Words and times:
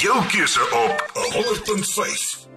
Dis 0.00 0.08
jou 0.08 0.22
keuse 0.32 0.62
op 0.72 1.10
100.5. 1.12 2.48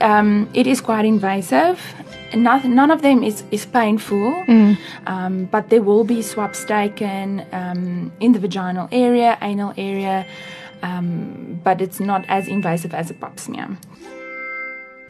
Um, 0.00 0.48
it 0.52 0.66
is 0.66 0.80
quite 0.80 1.04
invasive. 1.04 1.78
Nothing, 2.34 2.74
none 2.74 2.90
of 2.90 3.02
them 3.02 3.22
is, 3.22 3.44
is 3.52 3.66
painful, 3.66 4.42
um, 5.06 5.44
but 5.44 5.68
there 5.68 5.82
will 5.82 6.02
be 6.02 6.22
swabs 6.22 6.64
taken 6.64 7.46
um, 7.52 8.10
in 8.18 8.32
the 8.32 8.40
vaginal 8.40 8.88
area, 8.90 9.38
anal 9.40 9.72
area, 9.76 10.26
um, 10.82 11.60
but 11.62 11.80
it's 11.80 12.00
not 12.00 12.24
as 12.26 12.48
invasive 12.48 12.92
as 12.92 13.10
a 13.10 13.14
pap 13.14 13.38
smear. 13.38 13.78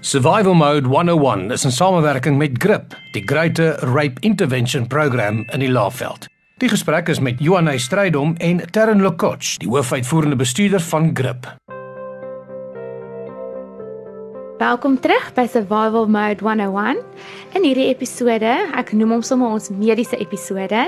Survival 0.04 0.54
Mode 0.54 0.88
101 0.88 1.52
is 1.52 1.64
in 1.64 1.70
samewerking 1.70 2.36
met 2.36 2.50
GRIP, 2.58 2.96
die 3.12 3.22
Greater 3.24 3.78
Rape 3.94 4.18
Intervention 4.20 4.86
Program 4.86 5.44
in 5.52 5.60
die 5.60 5.70
Laagveld. 5.70 6.26
Die 6.58 6.68
gesprek 6.68 7.08
is 7.08 7.20
met 7.22 7.38
Johanay 7.38 7.78
Strydom 7.78 8.34
en 8.42 8.58
Terren 8.70 9.02
Lekoch, 9.02 9.60
die 9.62 9.70
hoofuitvoerende 9.70 10.36
bestuurder 10.36 10.82
van 10.90 11.12
GRIP. 11.14 11.46
Welkom 14.62 15.00
terug 15.00 15.32
by 15.34 15.48
Survival 15.50 16.06
Mode 16.06 16.44
101. 16.44 17.00
In 17.58 17.64
hierdie 17.66 17.88
episode, 17.90 18.50
ek 18.78 18.92
noem 18.94 19.16
hom 19.16 19.24
sommer 19.26 19.50
ons 19.56 19.72
mediese 19.74 20.14
episode, 20.22 20.84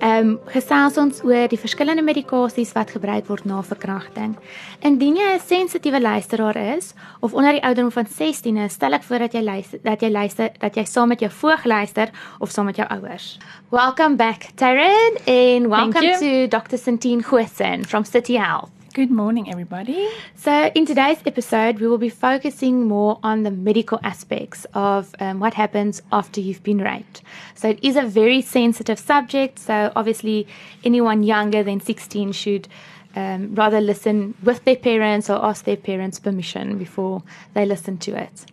ehm 0.00 0.32
um, 0.32 0.32
gesels 0.50 0.98
ons 0.98 1.20
oor 1.22 1.46
die 1.52 1.60
verskillende 1.60 2.02
medikasies 2.02 2.74
wat 2.74 2.90
gebruik 2.96 3.30
word 3.30 3.46
na 3.46 3.60
verkrachting. 3.62 4.34
Indien 4.82 5.20
jy 5.20 5.30
'n 5.36 5.44
sensitiewe 5.46 6.00
luisteraar 6.02 6.58
is 6.74 6.90
of 7.20 7.38
onder 7.38 7.54
die 7.54 7.62
ouderdom 7.62 7.94
van 7.94 8.10
16 8.10 8.58
is, 8.66 8.74
stel 8.74 8.98
ek 8.98 9.06
voor 9.06 9.18
dat 9.28 9.32
jy 9.32 9.42
luister 9.46 9.78
dat 9.84 10.02
jy 10.02 10.10
luister 10.10 10.50
dat 10.58 10.74
jy 10.74 10.84
saam 10.84 11.08
met 11.08 11.20
jou 11.20 11.30
voog 11.30 11.64
luister 11.64 12.10
of 12.40 12.50
saam 12.50 12.66
met 12.66 12.76
jou 12.76 12.88
ouers. 12.88 13.38
Welcome 13.70 14.16
back, 14.16 14.50
Taryn, 14.56 15.22
and 15.28 15.70
welcome 15.70 16.18
to 16.18 16.48
Dr. 16.48 16.78
Santine 16.78 17.22
Goosen 17.22 17.84
from 17.84 18.04
City 18.04 18.34
Health. 18.34 18.73
Good 18.94 19.10
morning, 19.10 19.50
everybody. 19.50 20.08
So, 20.36 20.70
in 20.72 20.86
today's 20.86 21.18
episode, 21.26 21.80
we 21.80 21.88
will 21.88 21.98
be 21.98 22.08
focusing 22.08 22.86
more 22.86 23.18
on 23.24 23.42
the 23.42 23.50
medical 23.50 23.98
aspects 24.04 24.68
of 24.72 25.12
um, 25.18 25.40
what 25.40 25.54
happens 25.54 26.00
after 26.12 26.40
you've 26.40 26.62
been 26.62 26.78
raped. 26.78 27.20
So, 27.56 27.70
it 27.70 27.80
is 27.82 27.96
a 27.96 28.02
very 28.02 28.40
sensitive 28.40 29.00
subject. 29.00 29.58
So, 29.58 29.90
obviously, 29.96 30.46
anyone 30.84 31.24
younger 31.24 31.64
than 31.64 31.80
16 31.80 32.30
should 32.30 32.68
um, 33.16 33.56
rather 33.56 33.80
listen 33.80 34.36
with 34.44 34.62
their 34.64 34.76
parents 34.76 35.28
or 35.28 35.44
ask 35.44 35.64
their 35.64 35.76
parents' 35.76 36.20
permission 36.20 36.78
before 36.78 37.24
they 37.52 37.66
listen 37.66 37.98
to 37.98 38.16
it. 38.16 38.46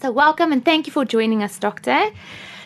So, 0.00 0.10
welcome 0.10 0.50
and 0.50 0.64
thank 0.64 0.86
you 0.86 0.94
for 0.94 1.04
joining 1.04 1.42
us, 1.42 1.58
Doctor. 1.58 2.08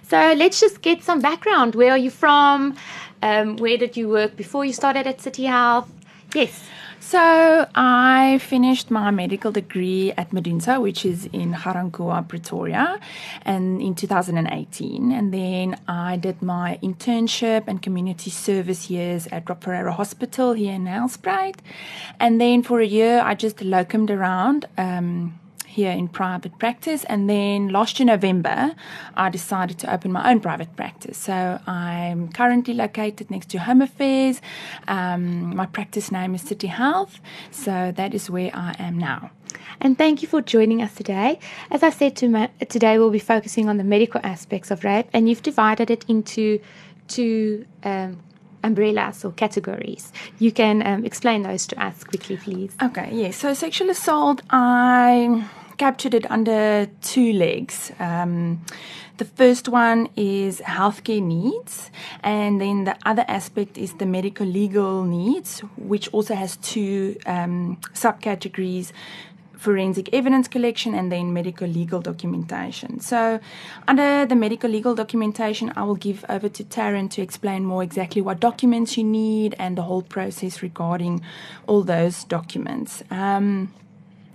So, 0.05 0.35
let's 0.35 0.61
just 0.61 0.83
get 0.83 1.03
some 1.03 1.21
background. 1.21 1.75
Where 1.75 1.91
are 1.91 1.99
you 1.99 2.11
from? 2.11 2.77
Um, 3.23 3.57
where 3.57 3.77
did 3.77 3.97
you 3.97 4.09
work 4.09 4.37
before 4.37 4.65
you 4.65 4.73
started 4.73 5.09
at 5.09 5.21
City 5.21 5.47
Health? 5.47 5.91
Yes. 6.33 6.69
So 7.05 7.67
I 7.75 8.39
finished 8.41 8.91
my 8.91 9.11
medical 9.11 9.51
degree 9.51 10.13
at 10.13 10.31
Medunsa, 10.31 10.81
which 10.81 11.05
is 11.05 11.27
in 11.27 11.51
Ga-Rankuwa, 11.51 12.27
Pretoria, 12.29 13.01
and 13.43 13.83
in 13.83 13.95
2018. 13.97 15.11
And 15.11 15.35
then 15.35 15.79
I 15.89 16.17
did 16.17 16.41
my 16.41 16.79
internship 16.83 17.65
and 17.67 17.83
community 17.83 18.31
service 18.31 18.89
years 18.89 19.27
at 19.27 19.49
Rob 19.49 19.63
Ferreira 19.63 19.93
Hospital 19.93 20.53
here 20.53 20.75
in 20.75 20.85
Nelspruit. 20.85 21.57
And 22.21 22.41
then 22.41 22.63
for 22.63 22.81
a 22.81 22.87
year, 22.87 23.21
I 23.21 23.35
just 23.35 23.57
locumed 23.59 24.09
around. 24.09 24.67
Um, 24.79 25.39
here 25.73 25.91
in 25.91 26.07
private 26.07 26.59
practice. 26.59 27.05
And 27.05 27.31
then 27.31 27.69
last 27.69 27.99
year, 27.99 28.07
November, 28.07 28.75
I 29.17 29.31
decided 29.31 29.79
to 29.81 29.95
open 29.95 30.13
my 30.13 30.31
own 30.31 30.41
private 30.41 30.77
practice. 30.77 31.17
So 31.17 31.59
I'm 31.67 32.29
currently 32.29 32.75
located 32.75 33.31
next 33.31 33.49
to 33.51 33.59
Home 33.59 33.81
Affairs. 33.81 34.43
Um, 34.87 35.57
my 35.57 35.67
practice 35.67 36.13
name 36.13 36.35
is 36.35 36.43
City 36.43 36.67
Health. 36.67 37.21
So 37.51 37.93
that 37.97 38.13
is 38.13 38.29
where 38.29 38.51
I 38.55 38.75
am 38.79 38.99
now. 38.99 39.31
And 39.81 39.97
thank 39.97 40.23
you 40.23 40.29
for 40.29 40.43
joining 40.43 40.83
us 40.83 40.95
today. 40.95 41.39
As 41.71 41.83
I 41.83 41.91
said 41.91 42.17
to 42.17 42.49
today, 42.69 42.99
we'll 42.99 43.11
be 43.11 43.19
focusing 43.19 43.69
on 43.69 43.77
the 43.79 43.85
medical 43.85 44.21
aspects 44.23 44.71
of 44.71 44.85
rape, 44.85 45.09
and 45.13 45.29
you've 45.29 45.43
divided 45.43 45.91
it 45.91 46.05
into 46.09 46.61
two 47.09 47.65
um, 47.83 48.23
umbrellas 48.63 49.25
or 49.25 49.33
categories. 49.33 50.13
You 50.39 50.53
can 50.53 50.87
um, 50.87 51.05
explain 51.05 51.43
those 51.43 51.67
to 51.69 51.83
us 51.83 52.05
quickly, 52.05 52.37
please. 52.37 52.75
Okay, 52.83 53.11
yes. 53.13 53.37
So 53.37 53.55
sexual 53.55 53.91
assault, 53.91 54.43
I 54.51 55.49
captured 55.83 56.15
it 56.15 56.31
under 56.31 56.87
two 57.01 57.33
legs. 57.33 57.91
Um, 57.99 58.65
the 59.17 59.25
first 59.25 59.69
one 59.69 60.09
is 60.15 60.61
healthcare 60.61 61.21
needs, 61.21 61.91
and 62.23 62.61
then 62.61 62.85
the 62.85 62.97
other 63.05 63.25
aspect 63.27 63.77
is 63.77 63.95
the 63.95 64.07
medical 64.07 64.47
legal 64.47 65.03
needs, 65.03 65.59
which 65.93 66.07
also 66.13 66.37
has 66.37 66.57
two 66.59 67.17
um, 67.27 67.79
subcategories 67.95 68.93
forensic 69.59 70.13
evidence 70.13 70.49
collection 70.49 70.93
and 70.93 71.11
then 71.11 71.33
medical 71.33 71.69
legal 71.69 72.01
documentation. 72.01 73.01
So, 73.01 73.41
under 73.89 74.27
the 74.27 74.37
medical 74.37 74.71
legal 74.71 74.95
documentation, 74.95 75.73
I 75.77 75.83
will 75.83 76.01
give 76.09 76.25
over 76.29 76.49
to 76.49 76.63
Tarryn 76.65 77.11
to 77.11 77.23
explain 77.23 77.65
more 77.65 77.83
exactly 77.83 78.23
what 78.23 78.39
documents 78.39 78.97
you 78.97 79.05
need 79.05 79.57
and 79.59 79.77
the 79.79 79.83
whole 79.83 80.03
process 80.03 80.63
regarding 80.63 81.23
all 81.67 81.83
those 81.83 82.25
documents. 82.25 83.03
Um, 83.11 83.73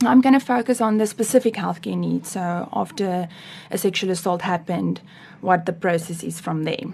I'm 0.02 0.22
going 0.22 0.34
to 0.34 0.46
focus 0.46 0.80
on 0.80 0.98
the 0.98 1.08
specific 1.08 1.56
healthcare 1.56 1.98
needs. 1.98 2.32
So, 2.32 2.70
after 2.72 3.28
a 3.72 3.78
sexual 3.78 4.12
assault 4.12 4.42
happened, 4.44 5.02
what 5.42 5.66
the 5.66 5.74
process 5.74 6.24
is 6.24 6.40
from 6.40 6.64
there. 6.64 6.86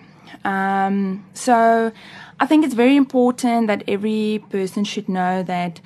Um, 0.46 1.26
so, 1.34 1.92
I 2.40 2.46
think 2.46 2.66
it's 2.66 2.74
very 2.74 2.96
important 2.96 3.68
that 3.68 3.84
every 3.88 4.44
person 4.50 4.84
should 4.84 5.10
know 5.10 5.44
that 5.44 5.82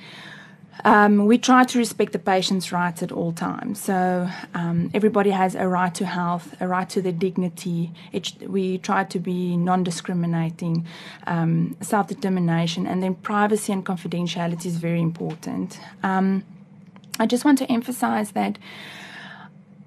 um, 0.84 1.26
we 1.26 1.38
try 1.38 1.64
to 1.64 1.78
respect 1.78 2.12
the 2.12 2.18
patient's 2.18 2.72
rights 2.72 3.02
at 3.02 3.12
all 3.12 3.32
times. 3.32 3.80
So 3.82 4.28
um, 4.54 4.90
everybody 4.94 5.30
has 5.30 5.54
a 5.54 5.66
right 5.66 5.94
to 5.96 6.06
health, 6.06 6.54
a 6.60 6.68
right 6.68 6.88
to 6.90 7.02
their 7.02 7.12
dignity. 7.12 7.92
It, 8.12 8.48
we 8.48 8.78
try 8.78 9.04
to 9.04 9.18
be 9.18 9.56
non-discriminating, 9.56 10.86
um, 11.26 11.76
self-determination, 11.80 12.86
and 12.86 13.02
then 13.02 13.16
privacy 13.16 13.72
and 13.72 13.84
confidentiality 13.84 14.66
is 14.66 14.76
very 14.76 15.00
important. 15.00 15.80
I 17.18 17.26
just 17.26 17.44
want 17.44 17.58
to 17.58 17.70
emphasize 17.70 18.32
that 18.32 18.58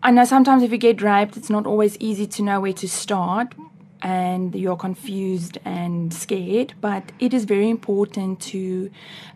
I 0.03 0.12
know 0.12 0.25
sometimes 0.25 0.64
if 0.64 0.72
you 0.72 0.78
get 0.78 1.02
raped, 1.02 1.38
it's 1.38 1.50
not 1.50 1.66
always 1.66 1.97
easy 2.00 2.25
to 2.28 2.42
know 2.42 2.59
where 2.59 2.74
to 2.74 2.90
start 2.90 3.53
and 4.02 4.56
you're 4.56 4.75
confused 4.75 5.59
and 5.64 6.12
scared, 6.12 6.74
but 6.81 7.12
it 7.19 7.34
is 7.34 7.46
very 7.46 7.69
important 7.69 8.40
to 8.42 8.90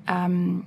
um, 0.08 0.66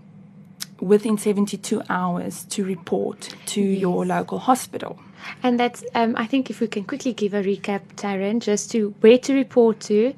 within 0.81 1.19
72 1.19 1.83
hours 1.89 2.44
to 2.44 2.65
report 2.65 3.34
to 3.47 3.60
yes. 3.60 3.81
your 3.81 4.06
local 4.06 4.39
hospital. 4.39 5.00
And 5.43 5.59
that's, 5.59 5.84
um, 5.97 6.15
I 6.16 6.27
think, 6.27 6.49
if 6.49 6.60
we 6.60 6.69
can 6.69 6.84
quickly 6.84 7.12
give 7.12 7.34
a 7.34 7.43
recap, 7.43 7.81
Tarryn, 7.97 8.41
just 8.41 8.71
to 8.71 8.95
where 9.00 9.19
to 9.19 9.34
report 9.34 9.81
to, 9.81 10.15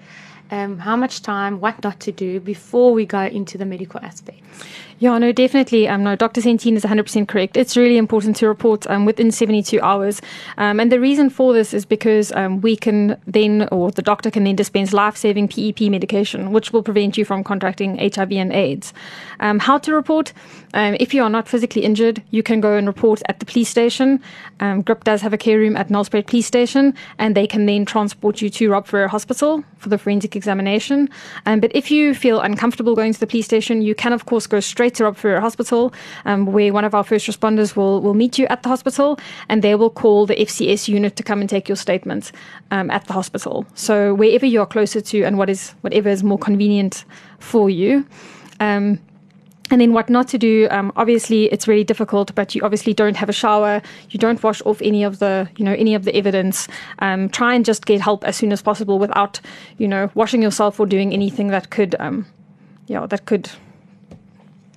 um, 0.50 0.78
how 0.78 0.96
much 0.96 1.22
time, 1.22 1.60
what 1.60 1.82
not 1.82 2.00
to 2.00 2.12
do 2.12 2.38
before 2.40 2.92
we 2.92 3.06
go 3.06 3.22
into 3.22 3.56
the 3.56 3.64
medical 3.64 4.00
aspects. 4.00 4.64
Yeah, 5.00 5.16
no, 5.16 5.32
definitely. 5.32 5.88
Um, 5.88 6.04
no, 6.04 6.14
Dr. 6.14 6.42
Sentene 6.42 6.76
is 6.76 6.84
100% 6.84 7.26
correct. 7.26 7.56
It's 7.56 7.74
really 7.74 7.96
important 7.96 8.36
to 8.36 8.46
report 8.46 8.86
um, 8.90 9.06
within 9.06 9.30
72 9.30 9.80
hours. 9.80 10.20
Um, 10.58 10.78
and 10.78 10.92
the 10.92 11.00
reason 11.00 11.30
for 11.30 11.54
this 11.54 11.72
is 11.72 11.86
because 11.86 12.32
um, 12.32 12.60
we 12.60 12.76
can 12.76 13.18
then, 13.26 13.66
or 13.72 13.90
the 13.90 14.02
doctor 14.02 14.30
can 14.30 14.44
then 14.44 14.56
dispense 14.56 14.92
life 14.92 15.16
saving 15.16 15.48
PEP 15.48 15.80
medication, 15.90 16.52
which 16.52 16.74
will 16.74 16.82
prevent 16.82 17.16
you 17.16 17.24
from 17.24 17.42
contracting 17.42 17.96
HIV 17.96 18.32
and 18.32 18.52
AIDS. 18.52 18.92
Um, 19.40 19.58
how 19.58 19.78
to 19.78 19.94
report? 19.94 20.34
Um, 20.74 20.98
if 21.00 21.14
you 21.14 21.22
are 21.22 21.30
not 21.30 21.48
physically 21.48 21.82
injured, 21.82 22.22
you 22.30 22.42
can 22.42 22.60
go 22.60 22.76
and 22.76 22.86
report 22.86 23.22
at 23.26 23.40
the 23.40 23.46
police 23.46 23.70
station. 23.70 24.20
Um, 24.60 24.82
GRIP 24.82 25.04
does 25.04 25.22
have 25.22 25.32
a 25.32 25.38
care 25.38 25.58
room 25.58 25.78
at 25.78 25.88
Nelspruit 25.88 26.26
Police 26.26 26.46
Station, 26.46 26.94
and 27.18 27.34
they 27.34 27.46
can 27.46 27.64
then 27.64 27.86
transport 27.86 28.42
you 28.42 28.50
to 28.50 28.70
Rob 28.70 28.86
Ferreira 28.86 29.08
Hospital 29.08 29.64
for 29.78 29.88
the 29.88 29.96
forensic 29.96 30.36
examination. 30.36 31.08
But 31.46 31.74
if 31.74 31.90
you 31.90 32.14
feel 32.14 32.40
uncomfortable 32.40 32.94
going 32.94 33.14
to 33.14 33.18
the 33.18 33.26
police 33.26 33.46
station, 33.46 33.80
you 33.80 33.94
can, 33.94 34.12
of 34.12 34.26
course, 34.26 34.46
go 34.46 34.60
straight 34.60 34.89
to 34.90 35.04
Rob 35.04 35.16
Ferreira 35.16 35.40
Hospital, 35.40 35.92
um, 36.24 36.46
where 36.46 36.72
one 36.72 36.84
of 36.84 36.94
our 36.94 37.04
first 37.04 37.26
responders 37.26 37.76
will, 37.76 38.00
will 38.00 38.14
meet 38.14 38.38
you 38.38 38.46
at 38.48 38.62
the 38.62 38.68
hospital, 38.68 39.18
and 39.48 39.62
they 39.62 39.74
will 39.74 39.90
call 39.90 40.26
the 40.26 40.36
FCS 40.36 40.88
unit 40.88 41.16
to 41.16 41.22
come 41.22 41.40
and 41.40 41.48
take 41.48 41.68
your 41.68 41.76
statement 41.76 42.32
um, 42.70 42.90
at 42.90 43.06
the 43.06 43.12
hospital. 43.12 43.66
So 43.74 44.14
wherever 44.14 44.46
you 44.46 44.60
are 44.60 44.66
closer 44.66 45.00
to, 45.00 45.22
and 45.22 45.38
what 45.38 45.48
is 45.50 45.70
whatever 45.80 46.08
is 46.08 46.22
more 46.22 46.38
convenient 46.38 47.04
for 47.38 47.70
you. 47.70 48.06
Um, 48.60 49.00
and 49.70 49.80
then 49.80 49.92
what 49.92 50.10
not 50.10 50.28
to 50.28 50.38
do 50.38 50.66
um, 50.70 50.92
obviously 50.96 51.44
it's 51.46 51.68
really 51.68 51.84
difficult 51.84 52.34
but 52.34 52.54
you 52.54 52.62
obviously 52.62 52.92
don't 52.92 53.16
have 53.16 53.28
a 53.28 53.32
shower 53.32 53.80
you 54.10 54.18
don't 54.18 54.42
wash 54.42 54.60
off 54.62 54.82
any 54.82 55.04
of 55.04 55.18
the 55.20 55.48
you 55.56 55.64
know 55.64 55.74
any 55.74 55.94
of 55.94 56.04
the 56.04 56.14
evidence 56.14 56.68
um, 56.98 57.28
try 57.28 57.54
and 57.54 57.64
just 57.64 57.86
get 57.86 58.00
help 58.00 58.24
as 58.24 58.36
soon 58.36 58.52
as 58.52 58.62
possible 58.62 58.98
without 58.98 59.40
you 59.78 59.88
know 59.88 60.10
washing 60.14 60.42
yourself 60.42 60.80
or 60.80 60.86
doing 60.86 61.12
anything 61.12 61.48
that 61.48 61.70
could 61.70 61.94
um, 62.00 62.26
yeah 62.86 63.06
that 63.06 63.26
could 63.26 63.48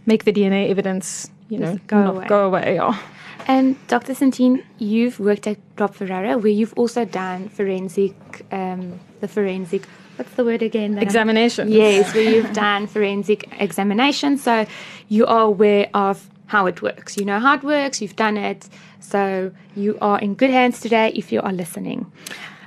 make 0.06 0.24
the 0.24 0.34
dna 0.34 0.70
evidence 0.70 1.30
you 1.50 1.58
know 1.58 1.78
go 1.88 2.04
not 2.04 2.16
away. 2.16 2.28
go 2.28 2.48
away 2.48 2.76
yeah. 2.76 2.98
And 3.46 3.76
Dr. 3.88 4.14
Sentene, 4.14 4.64
you've 4.78 5.20
worked 5.20 5.48
at 5.48 5.58
Rob 5.78 5.94
Ferreira, 5.94 6.38
where 6.38 6.52
you've 6.52 6.74
also 6.78 7.04
done 7.04 7.50
forensic, 7.50 8.16
um, 8.54 9.00
the 9.20 9.28
forensic, 9.28 9.86
what's 10.16 10.34
the 10.36 10.46
word 10.46 10.62
again? 10.62 10.96
that 10.96 11.04
Examination. 11.04 11.70
Yes, 11.70 12.14
where 12.14 12.24
you've 12.24 12.54
done 12.54 12.88
forensic 12.88 13.50
examination. 13.60 14.38
So 14.38 14.66
you 15.10 15.26
are 15.26 15.42
aware 15.42 15.90
of 15.94 16.30
how 16.46 16.68
it 16.68 16.82
works. 16.82 17.18
You 17.18 17.26
know 17.26 17.40
how 17.40 17.56
it 17.56 17.64
works, 17.64 18.02
you've 18.02 18.16
done 18.16 18.38
it. 18.38 18.70
So 19.00 19.52
you 19.76 19.98
are 20.02 20.20
in 20.20 20.36
good 20.36 20.50
hands 20.50 20.80
today 20.80 21.12
if 21.14 21.32
you 21.32 21.42
are 21.42 21.52
listening. 21.52 22.12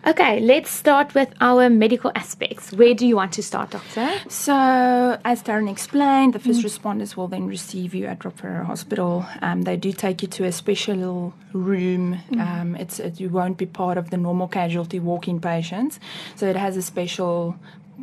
Okay, 0.06 0.38
let's 0.38 0.70
start 0.70 1.16
with 1.16 1.34
our 1.40 1.68
medical 1.68 2.12
aspects. 2.14 2.72
Where 2.72 2.94
do 2.94 3.04
you 3.04 3.16
want 3.16 3.32
to 3.32 3.42
start, 3.42 3.70
Doctor? 3.70 4.08
So, 4.28 5.18
as 5.24 5.42
Tarryn 5.42 5.68
explained, 5.68 6.32
the 6.32 6.38
first 6.38 6.62
responders 6.62 7.16
will 7.16 7.26
then 7.26 7.48
receive 7.48 7.92
you 7.92 8.06
at 8.06 8.24
Rob 8.24 8.38
Hospital. 8.40 9.26
Um, 9.42 9.62
they 9.62 9.76
do 9.76 9.92
take 9.92 10.22
you 10.22 10.28
to 10.28 10.44
a 10.44 10.52
special 10.52 11.34
room. 11.52 12.20
Um, 12.38 12.76
it's 12.76 13.00
it, 13.00 13.18
you 13.18 13.30
won't 13.30 13.58
be 13.58 13.66
part 13.66 13.98
of 13.98 14.10
the 14.10 14.16
normal 14.16 14.46
casualty 14.46 15.00
walk-in 15.00 15.40
patients, 15.40 15.98
so 16.36 16.46
it 16.46 16.54
has 16.54 16.76
a 16.76 16.82
special 16.82 17.56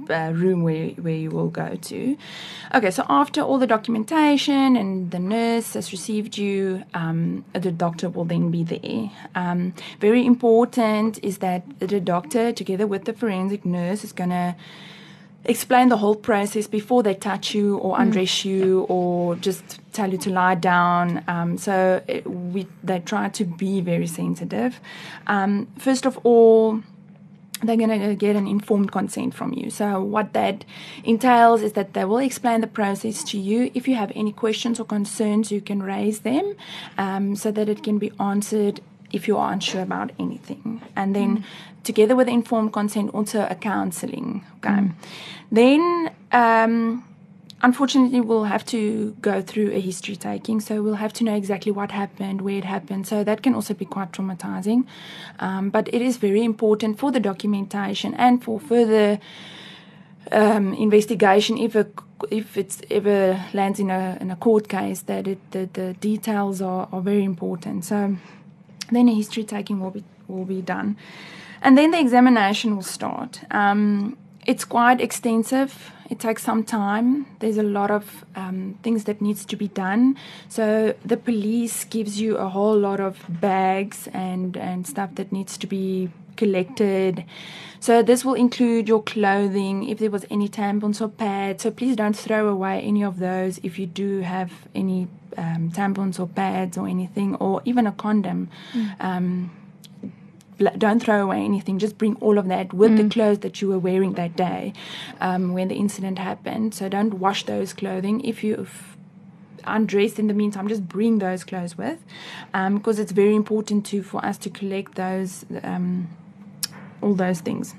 uh, 0.10 0.31
room 0.34 0.63
where, 0.63 0.90
where 0.90 1.16
you 1.16 1.30
will 1.30 1.50
go 1.50 1.75
to. 1.75 2.18
Okay, 2.74 2.92
so 2.92 3.06
after 3.10 3.42
all 3.42 3.57
the 3.57 3.68
documentation 3.68 4.75
and 4.75 5.12
the 5.12 5.19
nurse 5.19 5.74
has 5.74 5.92
received 5.92 6.38
you, 6.38 6.84
um, 6.94 7.45
the 7.54 7.72
doctor 7.72 8.10
will 8.10 8.25
then 8.25 8.51
be 8.51 8.63
there. 8.63 9.12
Um, 9.36 9.74
very 10.00 10.25
important 10.25 11.19
is 11.24 11.40
that 11.40 11.63
the 11.80 12.00
doctor, 12.00 12.51
together 12.51 12.88
with 12.88 13.06
the 13.06 13.13
forensic 13.13 13.66
nurse, 13.66 14.04
is 14.04 14.12
going 14.12 14.31
to 14.31 14.56
explain 15.45 15.90
the 15.90 15.98
whole 15.98 16.16
process 16.16 16.68
before 16.68 17.04
they 17.04 17.13
touch 17.13 17.54
you 17.54 17.78
or 17.78 18.00
undress 18.00 18.45
you 18.45 18.81
or 18.84 19.36
just 19.36 19.80
tell 19.92 20.10
you 20.12 20.18
to 20.18 20.30
lie 20.30 20.56
down. 20.56 21.24
Um, 21.28 21.57
so 21.57 22.01
it, 22.07 22.25
we 22.25 22.68
they 22.84 23.00
try 23.00 23.30
to 23.30 23.45
be 23.45 23.81
very 23.81 24.07
sensitive. 24.07 24.80
Um, 25.28 25.68
first 25.78 26.06
of 26.06 26.18
all, 26.24 26.81
they're 27.63 27.77
going 27.77 28.00
to 28.00 28.15
get 28.15 28.36
an 28.36 28.48
informed 28.48 28.92
consent 28.92 29.33
from 29.33 29.54
you. 29.54 29.69
So, 29.69 30.01
what 30.01 30.33
that 30.33 30.65
entails 31.04 31.62
is 31.62 31.74
that 31.74 31.94
they 31.94 32.06
will 32.06 32.18
explain 32.18 32.62
the 32.62 32.68
process 32.68 33.24
to 33.25 33.39
you. 33.39 33.71
If 33.74 33.88
you 33.88 33.95
have 33.95 34.12
any 34.15 34.31
questions 34.31 34.80
or 34.80 34.86
concerns, 34.86 35.51
you 35.51 35.62
can 35.62 35.81
raise 35.81 36.21
them 36.21 36.56
um, 36.98 37.36
so 37.36 37.51
that 37.51 37.69
it 37.69 37.83
can 37.83 37.98
be 38.00 38.12
answered 38.19 38.81
if 39.12 39.27
you 39.27 39.38
are 39.38 39.54
unsure 39.54 39.81
about 39.81 40.12
anything. 40.19 40.81
And 40.95 41.15
then, 41.15 41.45
together 41.83 42.15
with 42.15 42.27
informed 42.27 42.74
consent, 42.74 43.13
also 43.13 43.48
a 43.50 43.56
counseling. 43.56 44.44
Okay. 44.57 44.89
Then, 45.51 46.12
um, 46.31 47.04
unfortunately 47.63 48.19
we'll 48.21 48.44
have 48.44 48.65
to 48.65 49.15
go 49.21 49.42
through 49.42 49.71
a 49.71 49.80
history 49.80 50.15
taking 50.15 50.60
so 50.60 50.83
we'll 50.83 50.95
have 50.95 51.13
to 51.13 51.24
know 51.24 51.36
exactly 51.36 51.71
what 51.71 51.92
happened 51.92 52.42
where 52.42 52.57
it 52.57 52.65
happened 52.65 53.07
so 53.07 53.24
that 53.24 53.42
can 53.42 53.56
also 53.56 53.74
be 53.74 53.86
quite 53.86 54.12
traumatizing. 54.12 54.86
Um, 55.39 55.69
but 55.69 55.88
it 55.94 56.01
is 56.01 56.18
very 56.18 56.44
important 56.44 57.00
for 57.00 57.12
the 57.12 57.19
documentation 57.19 58.13
and 58.15 58.44
for 58.44 58.60
further 58.60 59.19
um, 60.31 60.74
investigation 60.74 61.57
if 61.57 61.75
a 61.75 61.88
if 62.31 62.57
it's 62.57 62.81
ever 62.89 63.44
lands 63.54 63.80
in 63.80 63.89
a 63.89 64.18
in 64.21 64.31
a 64.31 64.36
court 64.36 64.68
case 64.69 65.01
that 65.01 65.27
it 65.27 65.39
the, 65.51 65.69
the 65.74 65.94
details 65.94 66.62
are, 66.62 66.88
are 66.92 67.01
very 67.01 67.24
important. 67.24 67.86
So 67.86 68.16
then 68.92 69.09
a 69.09 69.13
history 69.13 69.44
taking 69.44 69.80
will 69.80 69.92
be 69.92 70.04
will 70.27 70.45
be 70.45 70.62
done. 70.62 70.98
And 71.62 71.77
then 71.77 71.92
the 71.92 72.00
examination 72.00 72.75
will 72.75 72.83
start. 72.83 73.39
Um, 73.51 74.18
it's 74.45 74.66
quite 74.66 75.01
extensive. 75.01 75.92
It 76.10 76.19
takes 76.19 76.44
some 76.44 76.63
time. 76.63 77.25
There's 77.40 77.57
a 77.57 77.63
lot 77.63 77.90
of 77.90 78.25
um, 78.36 78.78
things 78.84 79.06
that 79.06 79.22
needs 79.22 79.45
to 79.45 79.56
be 79.56 79.68
done. 79.68 80.18
So 80.50 80.94
the 81.06 81.18
police 81.18 81.86
gives 81.86 82.19
you 82.19 82.38
a 82.38 82.50
whole 82.50 82.78
lot 82.78 83.00
of 83.00 83.24
bags 83.30 84.07
and 84.13 84.57
and 84.57 84.86
stuff 84.86 85.16
that 85.16 85.31
needs 85.31 85.57
to 85.57 85.68
be 85.68 86.10
collected. 86.36 87.24
So 87.80 88.01
this 88.01 88.24
will 88.24 88.34
include 88.36 88.88
your 88.88 89.04
clothing 89.04 89.90
if 89.90 89.98
there 90.00 90.10
was 90.10 90.25
any 90.30 90.48
tampons 90.48 91.01
or 91.01 91.10
pads. 91.10 91.63
So 91.63 91.72
please 91.72 91.95
don't 91.95 92.16
throw 92.16 92.48
away 92.48 92.81
any 92.81 93.04
of 93.04 93.19
those 93.19 93.60
if 93.63 93.78
you 93.78 93.86
do 93.86 94.22
have 94.22 94.51
any 94.74 95.07
um, 95.38 95.72
tampons 95.72 96.19
or 96.19 96.28
pads 96.28 96.78
or 96.78 96.88
anything 96.88 97.36
or 97.36 97.62
even 97.66 97.88
a 97.88 97.92
condom. 97.92 98.50
Um, 99.00 99.51
bl- 99.56 99.62
don't 100.77 101.01
throw 101.01 101.21
away 101.21 101.44
anything. 101.44 101.80
Just 101.80 101.98
bring 101.98 102.15
all 102.15 102.38
of 102.38 102.48
that 102.48 102.74
with 102.74 102.98
the 102.98 103.10
clothes 103.10 103.39
that 103.39 103.62
you 103.62 103.68
were 103.68 103.80
wearing 103.80 104.13
that 104.13 104.36
day 104.36 104.74
um, 105.21 105.54
when 105.54 105.68
the 105.68 105.75
incident 105.75 106.19
happened. 106.19 106.74
So 106.74 106.89
don't 106.89 107.15
wash 107.15 107.45
those 107.45 107.74
clothing. 107.74 108.21
If 108.21 108.44
you've 108.44 108.98
undressed 109.65 110.19
in 110.19 110.27
the 110.27 110.33
meantime, 110.33 110.68
just 110.68 110.88
bring 110.88 111.19
those 111.19 111.44
clothes 111.44 111.77
with, 111.77 112.04
because 112.51 113.00
it's 113.00 113.12
very 113.12 113.36
important 113.36 113.86
to 113.88 114.04
for 114.04 114.24
us 114.25 114.38
to 114.39 114.50
collect 114.50 114.95
those 114.95 115.45
um, 115.63 116.10
all 117.01 117.13
those 117.13 117.42
things. 117.42 117.75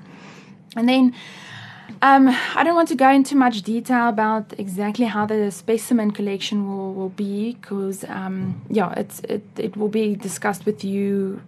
And 0.75 0.89
then 0.89 1.13
um, 2.01 2.29
I 2.55 2.63
don't 2.63 2.75
want 2.75 2.89
to 2.89 2.95
go 2.95 3.09
into 3.09 3.35
much 3.35 3.61
detail 3.61 4.09
about 4.09 4.53
exactly 4.57 5.05
how 5.05 5.25
the 5.25 5.51
specimen 5.51 6.11
collection 6.11 6.67
will, 6.67 6.93
will 6.93 7.09
be 7.09 7.53
because 7.53 8.03
um, 8.05 8.61
yeah, 8.69 8.93
it's 8.97 9.19
it, 9.21 9.43
it 9.57 9.77
will 9.77 9.89
be 9.89 10.15
discussed 10.15 10.65
with 10.65 10.83
you 10.83 11.41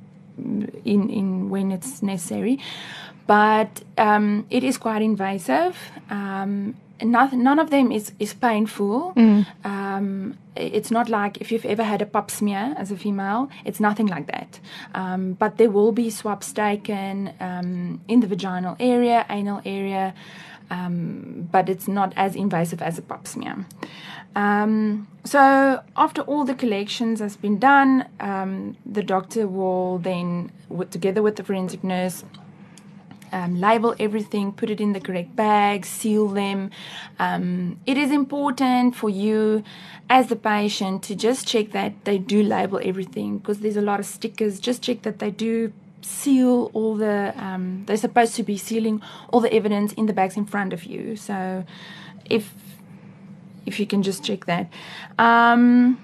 in 0.86 1.10
in 1.10 1.50
when 1.50 1.72
it's 1.72 2.02
necessary. 2.02 2.60
But 3.28 3.84
um, 3.98 4.46
it 4.50 4.64
is 4.64 4.78
quite 4.78 5.02
invasive. 5.02 5.78
Um, 6.10 6.76
nothing, 7.02 7.44
none 7.44 7.60
of 7.60 7.70
them 7.70 7.92
is 7.92 8.12
is 8.20 8.34
painful. 8.34 9.14
Um, 9.64 10.38
it's 10.56 10.92
not 10.92 11.10
like 11.10 11.38
if 11.42 11.52
you've 11.52 11.66
ever 11.66 11.84
had 11.84 12.02
a 12.02 12.06
pap 12.06 12.32
smear 12.32 12.74
as 12.78 12.92
a 12.92 12.98
female, 12.98 13.50
it's 13.66 13.80
nothing 13.80 14.08
like 14.08 14.28
that. 14.28 14.60
Um, 14.96 15.34
but 15.34 15.58
there 15.58 15.70
will 15.70 15.92
be 15.92 16.10
swabs 16.10 16.52
taken 16.54 17.34
um, 17.40 18.02
in 18.08 18.22
the 18.22 18.28
vaginal 18.28 18.76
area, 18.80 19.26
anal 19.30 19.62
area, 19.66 20.14
um, 20.70 21.48
but 21.52 21.70
it's 21.70 21.88
not 21.88 22.14
as 22.16 22.36
invasive 22.36 22.82
as 22.82 22.98
a 22.98 23.02
pap 23.02 23.28
smear. 23.28 23.66
Um, 24.36 25.08
so 25.24 25.82
after 25.96 26.22
all 26.22 26.46
the 26.46 26.54
collections 26.54 27.20
has 27.20 27.36
been 27.36 27.58
done, 27.58 28.08
um, 28.20 28.78
the 28.86 29.02
doctor 29.02 29.48
will 29.48 29.98
then, 29.98 30.52
with, 30.70 30.92
together 30.92 31.24
with 31.24 31.38
the 31.38 31.44
forensic 31.44 31.84
nurse, 31.84 32.24
um, 33.32 33.60
label 33.60 33.96
everything, 34.00 34.52
put 34.52 34.70
it 34.70 34.80
in 34.80 34.94
the 34.94 35.00
correct 35.00 35.36
bag, 35.36 35.86
seal 35.86 36.28
them. 36.28 36.72
Um, 37.20 37.80
it 37.86 37.98
is 37.98 38.12
important 38.12 38.96
for 38.96 39.10
you 39.10 39.64
as 40.10 40.28
the 40.28 40.36
patient 40.36 41.04
to 41.04 41.16
just 41.16 41.48
check 41.48 41.72
that 41.72 42.06
they 42.06 42.18
do 42.18 42.42
label 42.44 42.80
everything 42.84 43.40
because 43.40 43.60
there's 43.60 43.76
a 43.76 43.82
lot 43.82 44.00
of 44.00 44.06
stickers. 44.06 44.60
Just 44.60 44.82
check 44.82 45.02
that 45.02 45.20
they 45.20 45.32
do 45.32 45.74
seal 46.02 46.72
all 46.74 46.96
the, 46.96 47.34
um, 47.38 47.84
they're 47.86 47.98
supposed 47.98 48.36
to 48.36 48.44
be 48.44 48.58
sealing 48.58 49.02
all 49.30 49.40
the 49.40 49.54
evidence 49.54 49.94
in 49.94 50.06
the 50.06 50.14
bags 50.14 50.38
in 50.38 50.46
front 50.46 50.74
of 50.74 50.84
you. 50.86 51.16
So 51.16 51.66
if, 52.26 52.54
if 53.66 53.80
you 53.80 53.86
can 53.86 54.04
just 54.04 54.24
check 54.24 54.46
that. 54.46 54.72
Um, 55.20 56.00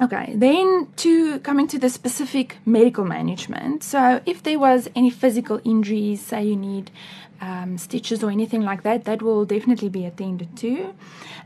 Okay, 0.00 0.32
then 0.36 0.86
to 0.98 1.40
coming 1.40 1.66
to 1.68 1.78
the 1.78 1.90
specific 1.90 2.58
medical 2.64 3.04
management. 3.04 3.82
So, 3.82 4.20
if 4.26 4.44
there 4.44 4.56
was 4.56 4.88
any 4.94 5.10
physical 5.10 5.60
injuries, 5.64 6.20
say 6.20 6.44
you 6.44 6.54
need 6.54 6.92
um, 7.40 7.78
stitches 7.78 8.22
or 8.22 8.30
anything 8.30 8.62
like 8.62 8.84
that, 8.84 9.06
that 9.06 9.22
will 9.22 9.44
definitely 9.44 9.88
be 9.88 10.04
attended 10.04 10.56
to. 10.58 10.94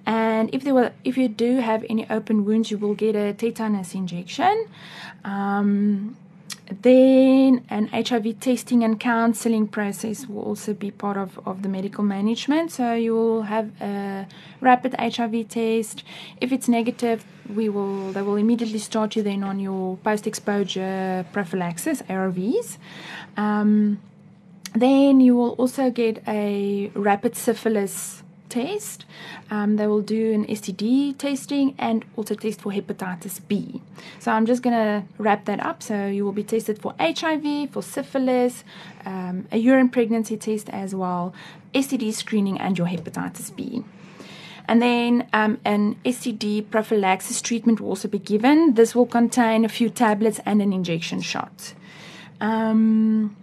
And 0.04 0.54
if 0.54 0.64
there 0.64 0.74
were, 0.74 0.92
if 1.02 1.16
you 1.16 1.28
do 1.28 1.60
have 1.60 1.82
any 1.88 2.08
open 2.10 2.44
wounds, 2.44 2.70
you 2.70 2.76
will 2.76 2.94
get 2.94 3.16
a 3.16 3.32
tetanus 3.32 3.94
injection. 3.94 4.66
Then 6.80 7.64
an 7.68 7.88
HIV 7.88 8.40
testing 8.40 8.82
and 8.84 8.98
counseling 8.98 9.68
process 9.68 10.26
will 10.26 10.42
also 10.42 10.74
be 10.74 10.90
part 10.90 11.16
of, 11.16 11.38
of 11.46 11.62
the 11.62 11.68
medical 11.68 12.04
management. 12.04 12.70
So 12.72 12.94
you 12.94 13.14
will 13.14 13.42
have 13.42 13.70
a 13.80 14.26
rapid 14.60 14.94
HIV 14.98 15.48
test. 15.48 16.04
If 16.40 16.52
it's 16.52 16.68
negative, 16.68 17.24
we 17.54 17.68
will 17.68 18.12
they 18.12 18.22
will 18.22 18.36
immediately 18.36 18.78
start 18.78 19.16
you 19.16 19.22
then 19.22 19.44
on 19.44 19.60
your 19.60 19.96
post-exposure 19.98 21.26
prophylaxis 21.32 22.02
ARVs. 22.02 22.78
Um, 23.36 24.00
then 24.74 25.20
you 25.20 25.36
will 25.36 25.50
also 25.52 25.90
get 25.90 26.22
a 26.26 26.90
rapid 26.94 27.36
syphilis 27.36 28.21
test. 28.52 29.06
Um, 29.50 29.76
they 29.76 29.86
will 29.86 30.02
do 30.02 30.32
an 30.34 30.44
STD 30.46 31.16
testing 31.16 31.74
and 31.78 32.04
also 32.16 32.34
test 32.34 32.60
for 32.60 32.70
hepatitis 32.70 33.40
B. 33.48 33.80
So 34.18 34.30
I'm 34.30 34.46
just 34.46 34.62
going 34.62 34.76
to 34.76 35.04
wrap 35.18 35.46
that 35.46 35.60
up. 35.64 35.82
So 35.82 36.06
you 36.06 36.24
will 36.24 36.32
be 36.32 36.44
tested 36.44 36.78
for 36.78 36.94
HIV, 37.00 37.70
for 37.70 37.82
syphilis, 37.82 38.62
um, 39.06 39.46
a 39.50 39.56
urine 39.56 39.88
pregnancy 39.88 40.36
test 40.36 40.68
as 40.68 40.94
well, 40.94 41.32
STD 41.74 42.12
screening, 42.12 42.60
and 42.60 42.76
your 42.76 42.86
hepatitis 42.86 43.54
B. 43.56 43.82
And 44.68 44.80
then 44.80 45.28
um, 45.32 45.58
an 45.64 45.96
STD 46.04 46.70
prophylaxis 46.70 47.40
treatment 47.40 47.80
will 47.80 47.88
also 47.88 48.08
be 48.08 48.18
given. 48.18 48.74
This 48.74 48.94
will 48.94 49.06
contain 49.06 49.64
a 49.64 49.68
few 49.68 49.88
tablets 49.90 50.40
and 50.44 50.62
an 50.62 50.72
injection 50.72 51.20
shot. 51.20 51.74
Um, 52.40 53.36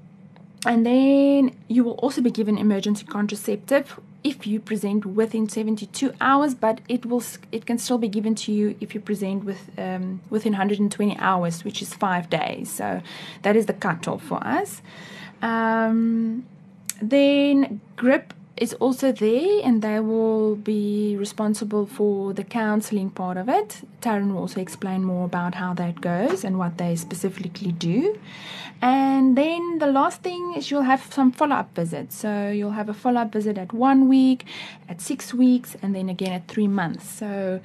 and 0.65 0.85
then 0.85 1.55
you 1.67 1.83
will 1.83 1.99
also 2.03 2.21
be 2.21 2.31
given 2.31 2.57
emergency 2.57 3.05
contraceptive 3.05 3.99
if 4.23 4.45
you 4.45 4.59
present 4.59 5.05
within 5.05 5.47
72 5.47 6.13
hours, 6.19 6.53
but 6.53 6.81
it 6.87 7.05
will 7.05 7.23
it 7.51 7.65
can 7.65 7.77
still 7.77 7.97
be 7.97 8.07
given 8.07 8.35
to 8.35 8.51
you 8.51 8.75
if 8.79 8.93
you 8.93 8.99
present 9.01 9.43
with 9.43 9.69
um, 9.77 10.21
within 10.29 10.53
120 10.53 11.17
hours, 11.17 11.63
which 11.63 11.81
is 11.81 11.93
five 11.93 12.29
days. 12.29 12.69
So 12.69 13.01
that 13.43 13.55
is 13.55 13.65
the 13.65 13.73
cutoff 13.73 14.23
for 14.23 14.43
us. 14.45 14.81
Um, 15.41 16.45
then 17.01 17.79
GRIP 17.95 18.33
is 18.57 18.73
also 18.75 19.11
there 19.11 19.61
and 19.63 19.81
they 19.81 19.99
will 19.99 20.55
be 20.55 21.15
responsible 21.17 21.85
for 21.85 22.33
the 22.33 22.43
counseling 22.43 23.09
part 23.09 23.37
of 23.37 23.47
it. 23.47 23.81
Tarryn 24.01 24.33
will 24.33 24.39
also 24.39 24.59
explain 24.59 25.03
more 25.03 25.25
about 25.25 25.55
how 25.55 25.73
that 25.75 26.01
goes 26.01 26.43
and 26.43 26.57
what 26.57 26.77
they 26.77 26.95
specifically 26.95 27.71
do. 27.71 28.19
And 28.81 29.37
then 29.37 29.79
the 29.79 29.87
last 29.87 30.21
thing 30.21 30.53
is 30.55 30.71
you'll 30.71 30.83
have 30.83 31.11
some 31.11 31.31
follow 31.31 31.55
up 31.55 31.73
visits. 31.75 32.15
So 32.15 32.49
you'll 32.49 32.71
have 32.71 32.89
a 32.89 32.93
follow 32.93 33.21
up 33.21 33.33
visit 33.33 33.57
at 33.57 33.73
one 33.73 34.07
week, 34.07 34.45
at 34.87 35.01
six 35.01 35.33
weeks, 35.33 35.75
and 35.81 35.95
then 35.95 36.09
again 36.09 36.31
at 36.33 36.47
three 36.47 36.67
months. 36.67 37.09
So 37.09 37.59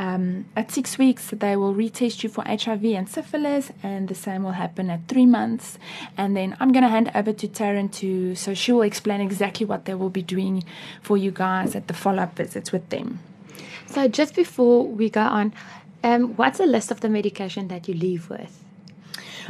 um, 0.00 0.46
at 0.56 0.72
six 0.72 0.96
weeks, 0.96 1.28
they 1.28 1.56
will 1.56 1.74
retest 1.74 2.22
you 2.22 2.30
for 2.30 2.42
HIV 2.42 2.86
and 2.86 3.06
syphilis, 3.06 3.70
and 3.82 4.08
the 4.08 4.14
same 4.14 4.42
will 4.42 4.52
happen 4.52 4.88
at 4.88 5.06
three 5.08 5.26
months. 5.26 5.78
And 6.16 6.34
then 6.34 6.56
I'm 6.58 6.72
going 6.72 6.84
to 6.84 6.88
hand 6.88 7.10
over 7.14 7.34
to 7.34 7.46
Tarryn 7.46 7.92
to, 7.96 8.34
so 8.34 8.54
she 8.54 8.72
will 8.72 8.80
explain 8.80 9.20
exactly 9.20 9.66
what 9.66 9.84
they 9.84 9.92
will 9.92 10.08
be 10.08 10.22
doing 10.22 10.64
for 11.02 11.18
you 11.18 11.30
guys 11.30 11.76
at 11.76 11.86
the 11.86 11.92
follow 11.92 12.22
up 12.22 12.34
visits 12.34 12.72
with 12.72 12.88
them. 12.88 13.18
So, 13.88 14.08
just 14.08 14.34
before 14.34 14.86
we 14.86 15.10
go 15.10 15.20
on, 15.20 15.52
um, 16.02 16.34
what's 16.36 16.60
a 16.60 16.66
list 16.66 16.90
of 16.90 17.00
the 17.00 17.10
medication 17.10 17.68
that 17.68 17.86
you 17.86 17.92
leave 17.92 18.30
with? 18.30 18.64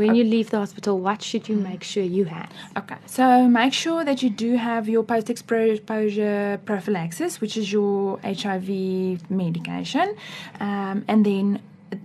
When 0.00 0.14
you 0.14 0.24
leave 0.24 0.48
the 0.48 0.56
hospital, 0.56 0.98
what 0.98 1.20
should 1.20 1.46
you 1.46 1.56
make 1.56 1.82
sure 1.82 2.02
you 2.02 2.24
have? 2.24 2.50
Okay, 2.74 2.96
so 3.04 3.46
make 3.46 3.74
sure 3.74 4.02
that 4.02 4.22
you 4.22 4.30
do 4.30 4.56
have 4.56 4.88
your 4.88 5.02
post 5.02 5.28
exposure 5.28 6.58
prophylaxis, 6.64 7.38
which 7.42 7.58
is 7.58 7.70
your 7.70 8.18
HIV 8.20 9.30
medication, 9.30 10.16
um, 10.58 11.04
and 11.06 11.26
then 11.26 11.60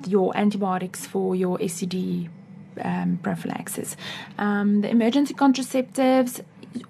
your 0.05 0.35
antibiotics 0.35 1.07
for 1.07 1.37
your 1.37 1.57
STD 1.59 2.27
um, 2.83 3.17
prophylaxis. 3.23 3.95
Um, 4.37 4.81
the 4.81 4.89
emergency 4.89 5.33
contraceptives, 5.33 6.41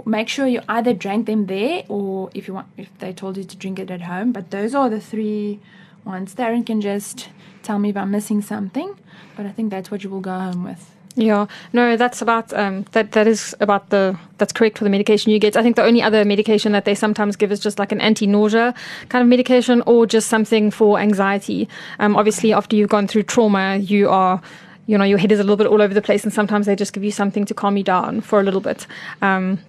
make 0.08 0.28
sure 0.28 0.48
you 0.48 0.62
either 0.68 0.96
drank 0.96 1.28
them 1.28 1.46
there 1.46 1.84
or 1.88 2.32
if 2.34 2.48
you 2.48 2.56
want, 2.56 2.68
if 2.78 2.90
they 2.98 3.14
told 3.14 3.38
you 3.38 3.44
to 3.44 3.56
drink 3.56 3.78
it 3.78 3.92
at 3.92 4.02
home. 4.02 4.32
But 4.32 4.50
those 4.50 4.74
are 4.74 4.90
the 4.90 5.00
three 5.00 5.60
ones. 6.04 6.34
Tarryn 6.34 6.66
can 6.66 6.82
just 6.82 7.30
tell 7.62 7.78
me 7.78 7.90
if 7.90 7.98
I'm 7.98 8.10
missing 8.10 8.42
something, 8.42 8.98
but 9.36 9.46
I 9.46 9.52
think 9.52 9.70
that's 9.70 9.92
what 9.92 10.04
you 10.04 10.10
will 10.10 10.22
go 10.22 10.40
home 10.40 10.64
with. 10.64 10.95
Yeah, 11.18 11.48
no, 11.72 11.96
that's 11.96 12.22
about 12.22 12.52
um, 12.54 12.86
that. 12.92 13.14
That 13.14 13.26
is 13.26 13.56
about 13.62 13.90
the 13.90 14.20
that's 14.38 14.52
correct 14.52 14.78
for 14.78 14.84
the 14.84 14.90
medication 14.90 15.32
you 15.32 15.40
get. 15.40 15.56
I 15.56 15.64
think 15.64 15.78
the 15.78 15.84
only 15.84 16.02
other 16.02 16.26
medication 16.26 16.74
that 16.74 16.84
they 16.84 16.94
sometimes 16.94 17.38
give 17.38 17.54
is 17.54 17.62
just 17.62 17.80
like 17.80 17.94
an 17.94 18.02
anti-nausea 18.02 18.74
kind 19.08 19.22
of 19.22 19.30
medication, 19.30 19.82
or 19.86 20.06
just 20.06 20.28
something 20.28 20.72
for 20.72 21.00
anxiety. 21.00 21.70
Um, 22.00 22.18
obviously, 22.18 22.52
after 22.52 22.76
you've 22.76 22.90
gone 22.90 23.08
through 23.08 23.24
trauma, 23.24 23.78
you 23.78 24.10
are 24.10 24.42
you 24.88 24.98
know 24.98 25.06
your 25.06 25.18
head 25.18 25.32
is 25.32 25.40
a 25.40 25.44
little 25.44 25.56
bit 25.56 25.68
all 25.68 25.82
over 25.82 25.94
the 25.94 26.02
place, 26.02 26.26
and 26.26 26.34
sometimes 26.34 26.66
they 26.66 26.76
just 26.76 26.92
give 26.92 27.04
you 27.04 27.12
something 27.12 27.46
to 27.46 27.54
calm 27.54 27.78
you 27.78 27.84
down 27.84 28.20
for 28.20 28.42
a 28.42 28.44
little 28.44 28.62
bit. 28.62 28.86
Um, 29.22 29.60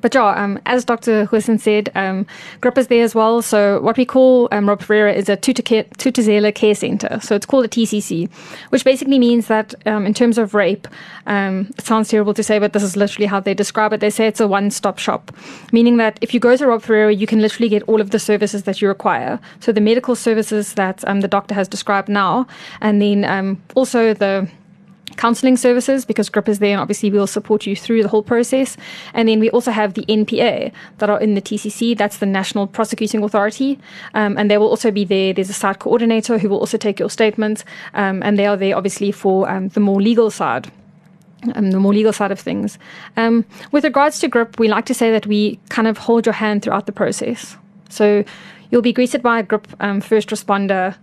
but 0.00 0.14
yeah, 0.14 0.28
um, 0.42 0.58
as 0.66 0.84
Dr. 0.84 1.26
Goosen 1.26 1.60
said, 1.60 1.90
um, 1.94 2.26
GRIP 2.60 2.78
is 2.78 2.86
there 2.88 3.04
as 3.04 3.14
well. 3.14 3.42
So 3.42 3.80
what 3.80 3.96
we 3.96 4.04
call 4.04 4.48
um, 4.52 4.68
Rob 4.68 4.82
Ferreira 4.82 5.12
is 5.12 5.28
a 5.28 5.36
Thuthuzela 5.36 6.54
Care 6.54 6.74
Center. 6.74 7.18
So 7.20 7.34
it's 7.34 7.46
called 7.46 7.64
a 7.64 7.68
TCC, 7.68 8.30
which 8.70 8.84
basically 8.84 9.18
means 9.18 9.46
that 9.48 9.74
um, 9.86 10.06
in 10.06 10.14
terms 10.14 10.38
of 10.38 10.54
rape, 10.54 10.88
um, 11.26 11.72
it 11.78 11.84
sounds 11.84 12.08
terrible 12.08 12.34
to 12.34 12.42
say, 12.42 12.58
but 12.58 12.72
this 12.72 12.82
is 12.82 12.96
literally 12.96 13.26
how 13.26 13.40
they 13.40 13.54
describe 13.54 13.92
it. 13.92 14.00
They 14.00 14.10
say 14.10 14.26
it's 14.26 14.40
a 14.40 14.48
one-stop 14.48 14.98
shop, 14.98 15.32
meaning 15.72 15.96
that 15.98 16.18
if 16.20 16.34
you 16.34 16.40
go 16.40 16.56
to 16.56 16.66
Rob 16.66 16.82
Ferreira, 16.82 17.12
you 17.12 17.26
can 17.26 17.40
literally 17.40 17.68
get 17.68 17.82
all 17.84 18.00
of 18.00 18.10
the 18.10 18.18
services 18.18 18.64
that 18.64 18.80
you 18.80 18.88
require. 18.88 19.38
So 19.60 19.72
the 19.72 19.80
medical 19.80 20.16
services 20.16 20.74
that 20.74 21.06
um, 21.06 21.20
the 21.20 21.28
doctor 21.28 21.54
has 21.54 21.68
described 21.68 22.08
now, 22.08 22.46
and 22.80 23.00
then 23.00 23.60
also 23.74 24.14
the 24.14 24.48
counseling 25.16 25.56
services 25.56 26.04
because 26.04 26.28
GRIP 26.28 26.48
is 26.48 26.58
there 26.58 26.72
and 26.72 26.80
obviously 26.80 27.10
we'll 27.10 27.26
support 27.26 27.66
you 27.66 27.76
through 27.76 28.02
the 28.02 28.08
whole 28.08 28.22
process. 28.22 28.76
And 29.14 29.28
then 29.28 29.40
we 29.40 29.50
also 29.50 29.70
have 29.70 29.94
the 29.94 30.04
NPA 30.06 30.72
that 30.98 31.10
are 31.10 31.20
in 31.20 31.34
the 31.34 31.42
TCC, 31.42 31.96
that's 31.96 32.18
the 32.18 32.26
National 32.26 32.66
Prosecuting 32.66 33.22
Authority, 33.22 33.78
um, 34.14 34.36
and 34.38 34.50
they 34.50 34.58
will 34.58 34.68
also 34.68 34.90
be 34.90 35.04
there. 35.04 35.32
There's 35.32 35.50
a 35.50 35.54
site 35.54 35.78
coordinator 35.78 36.38
who 36.38 36.48
will 36.48 36.58
also 36.58 36.78
take 36.78 36.98
your 36.98 37.10
statements, 37.10 37.64
um, 37.94 38.22
and 38.22 38.38
they 38.38 38.46
are 38.46 38.56
there 38.56 38.76
obviously 38.76 39.12
for 39.12 39.48
um, 39.48 39.68
the 39.68 39.80
more 39.80 40.00
legal 40.00 40.30
side. 40.30 40.70
Um, 41.54 41.70
the 41.70 41.80
more 41.80 41.94
legal 41.94 42.12
side 42.12 42.32
of 42.32 42.38
things. 42.38 42.78
Um, 43.16 43.46
with 43.72 43.84
regards 43.84 44.18
to 44.18 44.28
GRIP, 44.28 44.58
we 44.58 44.68
like 44.68 44.84
to 44.84 44.92
say 44.92 45.10
that 45.10 45.26
we 45.26 45.58
kind 45.70 45.88
of 45.88 45.96
hold 45.96 46.26
your 46.26 46.34
hand 46.34 46.60
throughout 46.60 46.84
the 46.84 46.92
process. 46.92 47.56
So 47.88 48.24
you'll 48.70 48.82
be 48.82 48.92
greeted 48.92 49.22
by 49.22 49.38
a 49.38 49.42
GRIP 49.42 49.66
um, 49.80 50.02
first 50.02 50.28
responder. 50.28 50.94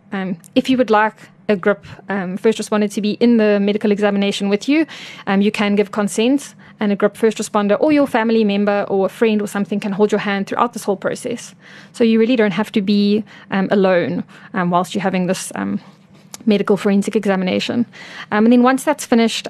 If 0.54 0.70
you 0.70 0.78
would 0.78 0.92
like 0.92 1.16
a 1.50 1.56
GRIP 1.56 1.86
um, 2.10 2.38
first 2.38 2.58
responder 2.60 2.92
to 2.92 3.02
be 3.02 3.12
in 3.14 3.38
the 3.38 3.60
medical 3.60 3.92
examination 3.92 4.50
with 4.50 4.68
you, 4.68 4.86
um, 5.28 5.42
you 5.42 5.52
can 5.52 5.76
give 5.76 5.92
consent, 5.92 6.56
and 6.80 6.92
a 6.92 6.96
GRIP 6.96 7.18
first 7.18 7.38
responder 7.38 7.78
or 7.80 7.92
your 7.92 8.08
family 8.08 8.44
member 8.44 8.86
or 8.90 9.08
a 9.08 9.10
friend 9.10 9.42
or 9.42 9.48
something 9.48 9.80
can 9.80 9.92
hold 9.92 10.12
your 10.12 10.20
hand 10.20 10.48
throughout 10.48 10.74
this 10.74 10.84
whole 10.84 10.98
process. 10.98 11.56
So 11.94 12.04
you 12.04 12.20
really 12.20 12.36
don't 12.36 12.52
have 12.52 12.72
to 12.74 12.82
be 12.82 13.24
um, 13.52 13.68
alone 13.72 14.24
um, 14.54 14.70
whilst 14.70 14.94
you're 14.94 15.02
having 15.02 15.28
this 15.28 15.52
um, 15.56 15.80
medical 16.46 16.78
forensic 16.78 17.16
examination. 17.16 17.86
Um, 18.32 18.46
and 18.46 18.54
then 18.54 18.64
once 18.64 18.84
that's 18.84 19.06
finished, 19.06 19.48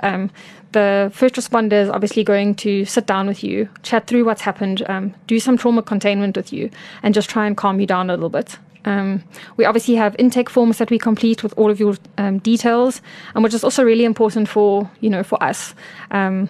the 0.72 1.12
first 1.14 1.36
responder 1.36 1.74
is 1.74 1.90
obviously 1.90 2.24
going 2.24 2.56
to 2.56 2.86
sit 2.86 3.06
down 3.06 3.28
with 3.28 3.44
you, 3.44 3.70
chat 3.84 4.08
through 4.08 4.26
what's 4.26 4.42
happened, 4.42 4.86
do 5.28 5.40
some 5.40 5.58
trauma 5.58 5.82
containment 5.82 6.36
with 6.36 6.52
you, 6.52 6.70
and 7.04 7.14
just 7.14 7.30
try 7.30 7.46
and 7.46 7.56
calm 7.56 7.80
you 7.80 7.86
down 7.86 8.10
a 8.10 8.14
little 8.14 8.30
bit. 8.30 8.58
Um, 8.86 9.24
we 9.58 9.66
obviously 9.66 9.96
have 9.96 10.16
intake 10.18 10.50
forms 10.50 10.78
that 10.78 10.90
we 10.90 10.98
complete 10.98 11.44
with 11.44 11.54
all 11.58 11.70
of 11.70 11.80
your 11.80 11.96
um, 12.18 12.40
details, 12.40 13.02
and 13.36 13.44
which 13.44 13.54
is 13.54 13.64
also 13.64 13.84
really 13.84 14.06
important 14.06 14.48
for 14.48 14.90
you 15.02 15.10
know 15.10 15.24
for 15.24 15.42
us. 15.44 15.76
Um, 16.12 16.50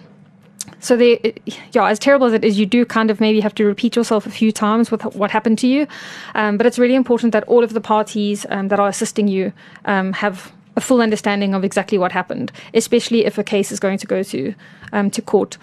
so 0.80 0.96
they, 0.96 1.34
yeah, 1.72 1.88
as 1.88 1.98
terrible 1.98 2.26
as 2.26 2.32
it 2.32 2.44
is, 2.44 2.58
you 2.58 2.66
do 2.66 2.84
kind 2.84 3.10
of 3.10 3.20
maybe 3.20 3.40
have 3.40 3.54
to 3.56 3.64
repeat 3.64 3.96
yourself 3.96 4.26
a 4.26 4.30
few 4.30 4.52
times 4.52 4.90
with 4.90 5.02
what 5.14 5.30
happened 5.30 5.58
to 5.60 5.66
you. 5.66 5.86
Um, 6.34 6.56
but 6.56 6.66
it's 6.66 6.78
really 6.78 6.94
important 6.94 7.32
that 7.32 7.44
all 7.44 7.64
of 7.64 7.72
the 7.72 7.80
parties 7.80 8.46
um, 8.50 8.68
that 8.68 8.78
are 8.78 8.88
assisting 8.88 9.28
you 9.28 9.52
um, 9.86 10.12
have 10.12 10.52
a 10.76 10.80
full 10.80 11.00
understanding 11.00 11.54
of 11.54 11.64
exactly 11.64 11.98
what 11.98 12.12
happened, 12.12 12.52
especially 12.74 13.24
if 13.24 13.38
a 13.38 13.44
case 13.44 13.72
is 13.72 13.80
going 13.80 13.98
to 13.98 14.06
go 14.06 14.22
to 14.22 14.54
to 15.10 15.22
court. 15.22 15.58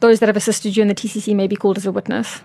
those 0.00 0.18
that 0.18 0.28
have 0.28 0.36
assisted 0.36 0.76
you 0.76 0.82
in 0.82 0.88
the 0.88 0.94
TCC 0.94 1.34
may 1.34 1.46
be 1.46 1.56
called 1.56 1.76
as 1.76 1.86
a 1.86 1.92
witness. 1.92 2.40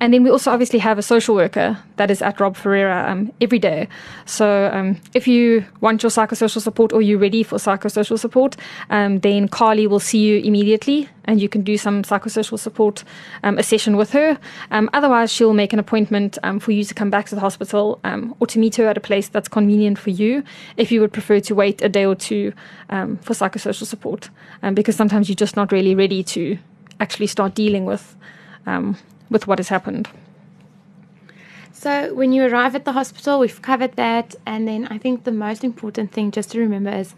And 0.00 0.14
then 0.14 0.22
we 0.22 0.30
also 0.30 0.50
obviously 0.50 0.78
have 0.78 0.98
a 0.98 1.02
social 1.02 1.34
worker 1.34 1.78
that 1.96 2.10
is 2.10 2.22
at 2.22 2.38
Rob 2.38 2.56
Ferreira 2.56 3.10
um, 3.10 3.32
every 3.40 3.58
day. 3.58 3.88
So 4.26 4.70
um, 4.72 5.00
if 5.14 5.26
you 5.26 5.64
want 5.80 6.02
your 6.02 6.10
psychosocial 6.10 6.60
support 6.60 6.92
or 6.92 7.02
you're 7.02 7.18
ready 7.18 7.42
for 7.42 7.58
psychosocial 7.58 8.18
support, 8.18 8.56
um, 8.90 9.18
then 9.20 9.48
Carly 9.48 9.86
will 9.86 10.00
see 10.00 10.18
you 10.18 10.38
immediately 10.38 11.08
and 11.24 11.42
you 11.42 11.48
can 11.48 11.62
do 11.62 11.76
some 11.76 12.02
psychosocial 12.04 12.58
support, 12.58 13.04
um, 13.42 13.58
a 13.58 13.62
session 13.62 13.96
with 13.96 14.12
her. 14.12 14.38
Um, 14.70 14.88
otherwise, 14.92 15.32
she'll 15.32 15.52
make 15.52 15.72
an 15.72 15.78
appointment 15.78 16.38
um, 16.42 16.58
for 16.60 16.72
you 16.72 16.84
to 16.84 16.94
come 16.94 17.10
back 17.10 17.26
to 17.26 17.34
the 17.34 17.40
hospital 17.40 18.00
or 18.40 18.46
to 18.46 18.58
meet 18.58 18.76
her 18.76 18.86
at 18.86 18.96
a 18.96 19.00
place 19.00 19.28
that's 19.28 19.48
convenient 19.48 19.98
for 19.98 20.10
you 20.10 20.42
if 20.76 20.90
you 20.90 21.00
would 21.00 21.12
prefer 21.12 21.40
to 21.40 21.54
wait 21.54 21.82
a 21.82 21.88
day 21.88 22.06
or 22.06 22.14
two 22.14 22.52
for 22.88 23.34
psychosocial 23.34 23.84
support. 23.84 24.30
because 24.72 24.96
sometimes 24.96 25.28
you're 25.28 25.36
just 25.36 25.56
not 25.56 25.70
really 25.70 25.94
ready 25.94 26.22
to 26.22 26.56
actually 26.98 27.26
start 27.26 27.54
dealing 27.54 27.84
with 27.84 28.16
with 29.30 29.46
what 29.46 29.58
has 29.58 29.68
happened. 29.68 30.08
So, 31.72 32.12
when 32.12 32.32
you 32.32 32.44
arrive 32.44 32.74
at 32.74 32.84
the 32.84 32.92
hospital, 32.92 33.38
we've 33.38 33.62
covered 33.62 33.94
that, 33.96 34.34
and 34.44 34.66
then 34.66 34.88
I 34.88 34.98
think 34.98 35.22
the 35.22 35.32
most 35.32 35.62
important 35.62 36.10
thing 36.10 36.32
just 36.32 36.50
to 36.50 36.58
remember 36.58 36.90
is 36.90 37.14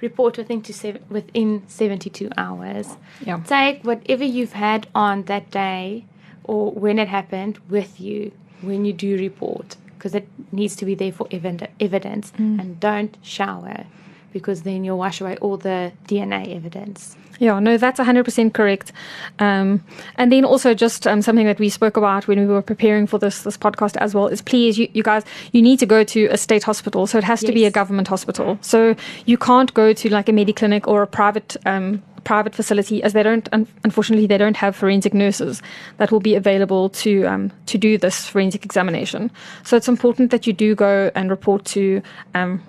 report 0.00 0.36
within 0.36 0.60
to 0.62 0.98
within 1.08 1.62
72 1.66 2.30
hours. 2.36 2.96
Yeah. 3.24 3.40
Take 3.46 3.82
whatever 3.82 4.24
you've 4.24 4.52
had 4.52 4.86
on 4.94 5.22
that 5.24 5.50
day 5.50 6.04
or 6.44 6.70
when 6.70 6.98
it 6.98 7.08
happened 7.08 7.58
with 7.68 8.00
you 8.00 8.32
when 8.60 8.84
you 8.84 8.92
do 8.92 9.16
report 9.16 9.76
because 9.96 10.14
it 10.14 10.28
needs 10.52 10.76
to 10.76 10.84
be 10.84 10.94
there 10.94 11.12
for 11.12 11.26
evidence 11.30 12.32
mm. 12.32 12.60
and 12.60 12.78
don't 12.78 13.16
shower 13.22 13.86
because 14.34 14.62
then 14.62 14.84
you'll 14.84 14.98
wash 14.98 15.22
away 15.22 15.38
all 15.38 15.56
the 15.56 15.92
DNA 16.06 16.54
evidence. 16.54 17.16
Yeah, 17.38 17.58
no, 17.58 17.76
that's 17.76 17.98
100% 17.98 18.52
correct. 18.52 18.92
Um, 19.38 19.82
and 20.16 20.30
then 20.30 20.44
also 20.44 20.74
just 20.74 21.06
um, 21.06 21.22
something 21.22 21.46
that 21.46 21.58
we 21.58 21.68
spoke 21.68 21.96
about 21.96 22.28
when 22.28 22.38
we 22.38 22.46
were 22.46 22.62
preparing 22.62 23.06
for 23.06 23.18
this 23.18 23.42
this 23.42 23.56
podcast 23.56 23.96
as 23.96 24.14
well 24.14 24.28
is 24.28 24.42
please, 24.42 24.78
you, 24.78 24.88
you 24.92 25.02
guys, 25.02 25.24
you 25.52 25.62
need 25.62 25.78
to 25.78 25.86
go 25.86 26.04
to 26.04 26.26
a 26.26 26.36
state 26.36 26.64
hospital. 26.64 27.06
So 27.06 27.18
it 27.18 27.24
has 27.24 27.42
yes. 27.42 27.48
to 27.48 27.54
be 27.54 27.64
a 27.64 27.70
government 27.70 28.08
hospital. 28.08 28.58
So 28.60 28.94
you 29.26 29.38
can't 29.38 29.72
go 29.74 29.92
to 29.92 30.08
like 30.10 30.28
a 30.28 30.32
Mediclinic 30.32 30.86
or 30.86 31.02
a 31.02 31.06
private 31.06 31.56
um, 31.66 32.02
private 32.24 32.54
facility 32.54 33.02
as 33.02 33.12
they 33.12 33.22
don't 33.22 33.48
unfortunately 33.84 34.26
they 34.26 34.38
don't 34.38 34.56
have 34.56 34.74
forensic 34.74 35.12
nurses 35.12 35.60
that 35.98 36.10
will 36.10 36.20
be 36.20 36.34
available 36.34 36.88
to 36.88 37.24
um, 37.24 37.52
to 37.66 37.76
do 37.76 37.98
this 37.98 38.26
forensic 38.26 38.64
examination 38.64 39.30
so 39.62 39.76
it's 39.76 39.88
important 39.88 40.30
that 40.30 40.46
you 40.46 40.54
do 40.54 40.74
go 40.74 41.10
and 41.14 41.28
report 41.28 41.66
to 41.66 42.00
um, 42.34 42.62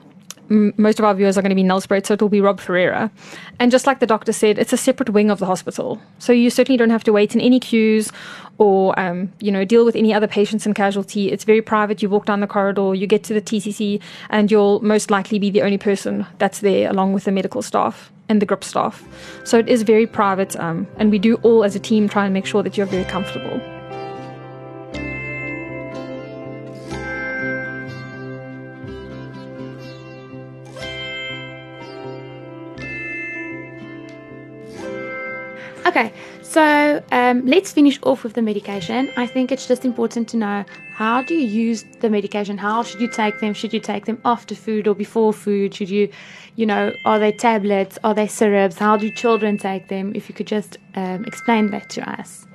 most 0.49 0.99
of 0.99 1.05
our 1.05 1.13
viewers 1.13 1.37
are 1.37 1.41
going 1.41 1.49
to 1.49 1.55
be 1.55 1.63
Nelspruit, 1.63 2.05
so 2.05 2.13
it 2.13 2.21
will 2.21 2.29
be 2.29 2.41
Rob 2.41 2.59
Ferreira. 2.59 3.11
And 3.59 3.71
just 3.71 3.87
like 3.87 3.99
the 3.99 4.05
doctor 4.05 4.31
said, 4.31 4.57
it's 4.59 4.73
a 4.73 4.77
separate 4.77 5.09
wing 5.09 5.29
of 5.29 5.39
the 5.39 5.45
hospital. 5.45 6.01
So 6.19 6.33
you 6.33 6.49
certainly 6.49 6.77
don't 6.77 6.89
have 6.89 7.03
to 7.05 7.13
wait 7.13 7.35
in 7.35 7.41
any 7.41 7.59
queues 7.59 8.11
or 8.57 8.97
um, 8.99 9.31
you 9.39 9.51
know 9.51 9.65
deal 9.65 9.85
with 9.85 9.95
any 9.95 10.13
other 10.13 10.27
patients 10.27 10.65
in 10.65 10.73
casualty. 10.73 11.31
It's 11.31 11.43
very 11.43 11.61
private. 11.61 12.01
You 12.01 12.09
walk 12.09 12.25
down 12.25 12.39
the 12.39 12.47
corridor, 12.47 12.95
you 12.95 13.07
get 13.07 13.23
to 13.25 13.33
the 13.33 13.41
TCC, 13.41 14.01
and 14.29 14.51
you'll 14.51 14.81
most 14.81 15.11
likely 15.11 15.39
be 15.39 15.49
the 15.49 15.61
only 15.61 15.77
person 15.77 16.25
that's 16.37 16.59
there, 16.59 16.89
along 16.89 17.13
with 17.13 17.25
the 17.25 17.31
medical 17.31 17.61
staff 17.61 18.11
and 18.27 18.41
the 18.41 18.45
GRIP 18.45 18.63
staff. 18.63 19.03
So 19.43 19.59
it 19.59 19.69
is 19.69 19.83
very 19.83 20.07
private, 20.07 20.55
um, 20.57 20.87
and 20.97 21.11
we 21.11 21.19
do 21.19 21.35
all 21.43 21.63
as 21.63 21.75
a 21.75 21.79
team 21.79 22.09
try 22.09 22.25
and 22.25 22.33
make 22.33 22.45
sure 22.45 22.63
that 22.63 22.77
you're 22.77 22.87
very 22.87 23.05
comfortable. 23.05 23.74
Okay, 35.85 36.11
so 36.41 37.03
um, 37.11 37.45
let's 37.45 37.71
finish 37.71 37.99
off 38.01 38.23
with 38.23 38.33
the 38.33 38.41
medication. 38.41 39.11
I 39.17 39.27
think 39.27 39.51
it's 39.51 39.67
just 39.67 39.85
important 39.85 40.27
to 40.29 40.37
know 40.37 40.65
how 40.95 41.21
do 41.21 41.35
you 41.35 41.47
use 41.47 41.85
the 41.99 42.09
medication? 42.09 42.57
How 42.57 42.81
should 42.81 43.01
you 43.01 43.07
take 43.07 43.39
them? 43.39 43.53
Should 43.53 43.71
you 43.71 43.79
take 43.79 44.05
them 44.05 44.19
after 44.25 44.55
food 44.55 44.87
or 44.87 44.95
before 44.95 45.31
food? 45.31 45.75
Should 45.75 45.91
you, 45.91 46.09
you 46.55 46.65
know, 46.65 46.91
are 47.05 47.19
they 47.19 47.31
tablets? 47.31 47.99
Are 48.03 48.15
they 48.15 48.25
syrups? 48.25 48.79
How 48.79 48.97
do 48.97 49.11
children 49.11 49.59
take 49.59 49.87
them? 49.87 50.13
If 50.15 50.27
you 50.27 50.33
could 50.33 50.47
just 50.47 50.77
um, 50.95 51.23
explain 51.25 51.69
that 51.69 51.87
to 51.91 52.19
us. 52.19 52.47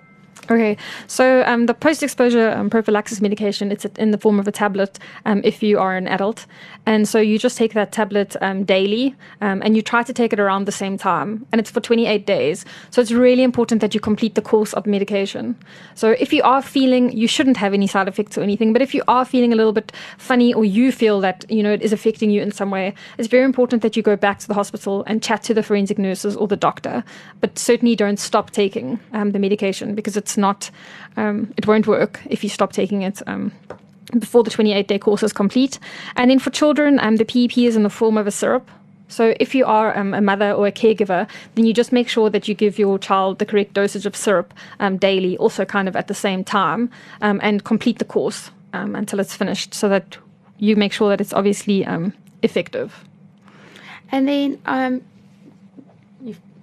Okay, 0.50 0.76
so 1.07 1.45
um, 1.47 1.66
the 1.66 1.75
post-exposure 1.75 2.50
um, 2.50 2.71
prophylaxis 2.71 3.21
medication, 3.21 3.71
it's 3.71 3.85
in 3.85 4.11
the 4.11 4.19
form 4.19 4.40
of 4.40 4.49
a 4.49 4.52
tablet 4.52 4.99
um, 5.25 5.40
if 5.45 5.62
you 5.62 5.78
are 5.78 5.97
an 5.97 6.09
adult. 6.09 6.45
And 6.87 7.07
so 7.07 7.21
you 7.21 7.38
just 7.38 7.57
take 7.57 7.73
that 7.75 7.92
tablet 7.92 8.35
um, 8.40 8.64
daily 8.64 9.14
um, 9.42 9.62
and 9.64 9.76
you 9.76 9.83
try 9.83 10.02
to 10.02 10.12
take 10.12 10.33
it 10.33 10.40
around 10.40 10.64
the 10.64 10.73
same 10.73 10.99
time. 10.99 11.47
And 11.52 11.61
it's 11.61 11.71
for 11.71 11.78
28 11.78 12.26
days. 12.26 12.64
So 12.90 13.00
it's 13.00 13.12
really 13.12 13.45
important 13.45 13.80
that 13.80 13.95
you 13.95 14.00
complete 14.00 14.35
the 14.35 14.42
course 14.42 14.73
of 14.73 14.87
medication. 14.87 15.54
So 15.95 16.16
if 16.19 16.33
you 16.33 16.42
are 16.42 16.62
feeling, 16.62 17.16
you 17.16 17.28
shouldn't 17.28 17.59
have 17.59 17.73
any 17.73 17.87
side 17.87 18.09
effects 18.09 18.37
or 18.37 18.42
anything, 18.42 18.73
but 18.73 18.83
if 18.83 18.92
you 18.92 19.04
are 19.07 19.25
feeling 19.25 19.52
a 19.52 19.57
little 19.57 19.73
bit 19.73 19.92
funny 20.19 20.52
or 20.52 20.64
you 20.64 20.90
feel 20.90 21.21
that, 21.21 21.45
you 21.49 21.62
know, 21.62 21.73
it 21.73 21.83
is 21.83 21.92
affecting 21.92 22.28
you 22.28 22.42
in 22.42 22.50
some 22.50 22.73
way, 22.73 22.92
it's 23.19 23.28
very 23.28 23.45
important 23.45 23.83
that 23.83 23.97
you 23.97 24.02
go 24.02 24.16
back 24.16 24.40
to 24.40 24.49
the 24.49 24.54
hospital 24.54 25.04
and 25.07 25.23
chat 25.23 25.45
to 25.45 25.54
the 25.54 25.62
forensic 25.62 25.97
nurses 25.97 26.35
or 26.35 26.49
the 26.49 26.57
doctor. 26.57 27.04
But 27.40 27.57
certainly 27.57 27.95
don't 27.95 28.19
stop 28.19 28.50
taking 28.50 28.99
um, 29.12 29.30
the 29.30 29.38
medication 29.38 29.95
because 29.95 30.16
it's 30.16 30.39
not, 30.40 30.70
um, 31.16 31.52
it 31.56 31.66
won't 31.66 31.87
work 31.87 32.20
if 32.26 32.42
you 32.42 32.50
stop 32.50 32.73
taking 32.73 33.02
it. 33.02 33.23
Um, 33.26 33.52
before 34.18 34.42
the 34.42 34.50
28 34.50 34.88
day 34.88 34.99
course 34.99 35.23
is 35.23 35.32
complete. 35.32 35.78
And 36.16 36.30
then 36.30 36.38
for 36.38 36.50
children, 36.50 36.99
um, 37.00 37.16
the 37.16 37.25
PEP 37.25 37.59
is 37.59 37.76
in 37.76 37.82
the 37.82 37.90
form 37.90 38.16
of 38.16 38.26
a 38.26 38.30
syrup. 38.30 38.68
So 39.09 39.35
if 39.40 39.54
you 39.54 39.64
are 39.66 39.97
um, 39.97 40.14
a 40.14 40.20
mother 40.20 40.52
or 40.52 40.68
a 40.68 40.73
caregiver, 40.73 41.28
then 41.54 41.66
you 41.66 41.75
just 41.75 41.92
make 41.92 42.09
sure 42.09 42.30
that 42.30 42.47
you 42.47 42.54
give 42.54 42.78
your 42.78 42.99
child 42.99 43.40
the 43.40 43.47
correct 43.47 43.75
dosage 43.75 44.06
of 44.06 44.14
syrup 44.14 44.54
um, 44.78 44.97
daily, 44.97 45.37
also 45.38 45.64
kind 45.64 45.88
of 45.88 45.97
at 45.97 46.06
the 46.06 46.14
same 46.14 46.44
time, 46.44 46.90
um, 47.20 47.40
and 47.42 47.64
complete 47.64 47.99
the 47.99 48.04
course 48.04 48.50
um, 48.73 48.94
until 48.94 49.18
it's 49.18 49.35
finished 49.35 49.75
so 49.75 49.88
that 49.88 50.16
you 50.59 50.76
make 50.76 50.92
sure 50.92 51.09
that 51.09 51.20
it's 51.20 51.32
obviously 51.32 51.85
um, 51.85 52.12
effective. 52.42 53.04
And 54.12 54.28
then 54.28 54.59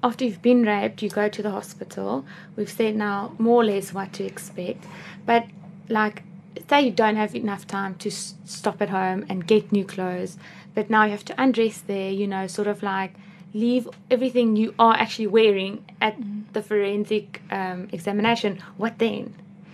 after 0.03 0.25
you've 0.25 0.41
been 0.41 0.63
raped, 0.63 1.01
you 1.01 1.09
go 1.09 1.27
to 1.27 1.41
the 1.41 1.51
hospital. 1.51 2.25
We've 2.55 2.69
said 2.69 2.95
now 2.95 3.35
more 3.37 3.61
or 3.61 3.65
less 3.65 3.93
what 3.93 4.13
to 4.13 4.23
expect. 4.23 4.85
But, 5.25 5.45
like, 5.89 6.23
say 6.69 6.81
you 6.81 6.91
don't 6.91 7.15
have 7.15 7.35
enough 7.35 7.67
time 7.67 7.95
to 7.95 8.09
s- 8.09 8.35
stop 8.45 8.81
at 8.81 8.89
home 8.89 9.25
and 9.29 9.47
get 9.47 9.71
new 9.71 9.85
clothes, 9.85 10.37
but 10.75 10.89
now 10.89 11.05
you 11.05 11.11
have 11.11 11.25
to 11.25 11.41
undress 11.41 11.79
there, 11.79 12.11
you 12.11 12.27
know, 12.27 12.47
sort 12.47 12.67
of 12.67 12.83
like 12.83 13.13
leave 13.53 13.87
everything 14.11 14.55
you 14.55 14.73
are 14.77 14.93
actually 14.95 15.27
wearing 15.27 15.83
at 16.01 16.15
the 16.53 16.61
forensic 16.61 17.41
um, 17.51 17.87
examination. 17.91 18.61
What 18.77 18.99
then? 18.99 19.33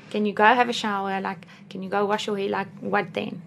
Can 0.09 0.25
you 0.25 0.33
go 0.33 0.45
have 0.45 0.69
a 0.69 0.73
shower? 0.73 1.19
Like, 1.21 1.45
can 1.69 1.83
you 1.83 1.89
go 1.89 2.05
wash 2.05 2.27
your 2.27 2.37
hair? 2.37 2.49
Like, 2.49 2.67
what 2.79 3.13
then? 3.13 3.41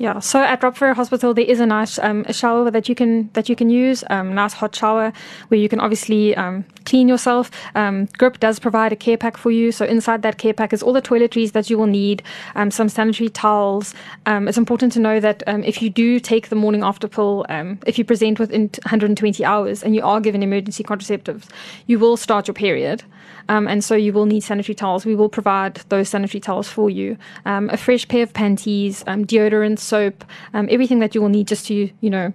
Yeah, 0.00 0.18
so 0.20 0.40
at 0.40 0.62
Ferreira 0.62 0.94
Hospital 0.94 1.34
there 1.34 1.44
is 1.44 1.60
a 1.60 1.66
nice 1.66 1.98
um, 1.98 2.24
a 2.26 2.32
shower 2.32 2.70
that 2.70 2.88
you 2.88 2.94
can 2.94 3.28
that 3.34 3.50
you 3.50 3.54
can 3.54 3.68
use, 3.68 4.02
um, 4.08 4.34
nice 4.34 4.54
hot 4.54 4.74
shower 4.74 5.12
where 5.48 5.60
you 5.60 5.68
can 5.68 5.78
obviously 5.78 6.34
um, 6.36 6.64
clean 6.86 7.06
yourself. 7.06 7.50
Um, 7.74 8.08
GRIP 8.16 8.40
does 8.40 8.58
provide 8.58 8.94
a 8.94 8.96
care 8.96 9.18
pack 9.18 9.36
for 9.36 9.50
you, 9.50 9.70
so 9.72 9.84
inside 9.84 10.22
that 10.22 10.38
care 10.38 10.54
pack 10.54 10.72
is 10.72 10.82
all 10.82 10.94
the 10.94 11.02
toiletries 11.02 11.52
that 11.52 11.68
you 11.68 11.76
will 11.76 11.86
need, 11.86 12.22
um, 12.54 12.70
some 12.70 12.88
sanitary 12.88 13.28
towels. 13.28 13.92
Um, 14.24 14.48
it's 14.48 14.56
important 14.56 14.94
to 14.94 15.00
know 15.00 15.20
that 15.20 15.42
if 15.46 15.82
you 15.82 15.90
do 15.90 16.18
take 16.18 16.48
the 16.48 16.56
morning 16.56 16.82
after 16.82 17.06
pill, 17.06 17.44
if 17.86 17.98
you 17.98 18.04
present 18.06 18.38
within 18.38 18.70
120 18.84 19.44
hours 19.44 19.82
and 19.82 19.94
you 19.94 20.02
are 20.02 20.18
given 20.18 20.42
emergency 20.42 20.82
contraceptives, 20.82 21.44
you 21.88 21.98
will 21.98 22.16
start 22.16 22.48
your 22.48 22.54
period. 22.54 23.02
And 23.48 23.82
so 23.82 23.96
you 23.96 24.12
will 24.12 24.26
need 24.26 24.42
sanitary 24.42 24.76
towels. 24.76 25.04
We 25.04 25.16
will 25.16 25.28
provide 25.28 25.74
those 25.88 26.08
sanitary 26.08 26.40
towels 26.40 26.68
for 26.68 26.88
you. 26.88 27.18
A 27.44 27.76
fresh 27.76 28.06
pair 28.06 28.22
of 28.22 28.32
panties, 28.32 29.02
um, 29.08 29.26
deodorant, 29.26 29.80
soap, 29.90 30.24
um, 30.54 30.68
everything 30.70 31.00
that 31.00 31.14
you 31.14 31.20
will 31.22 31.34
need 31.38 31.48
just 31.48 31.66
to, 31.66 31.74
you 32.00 32.10
know, 32.10 32.32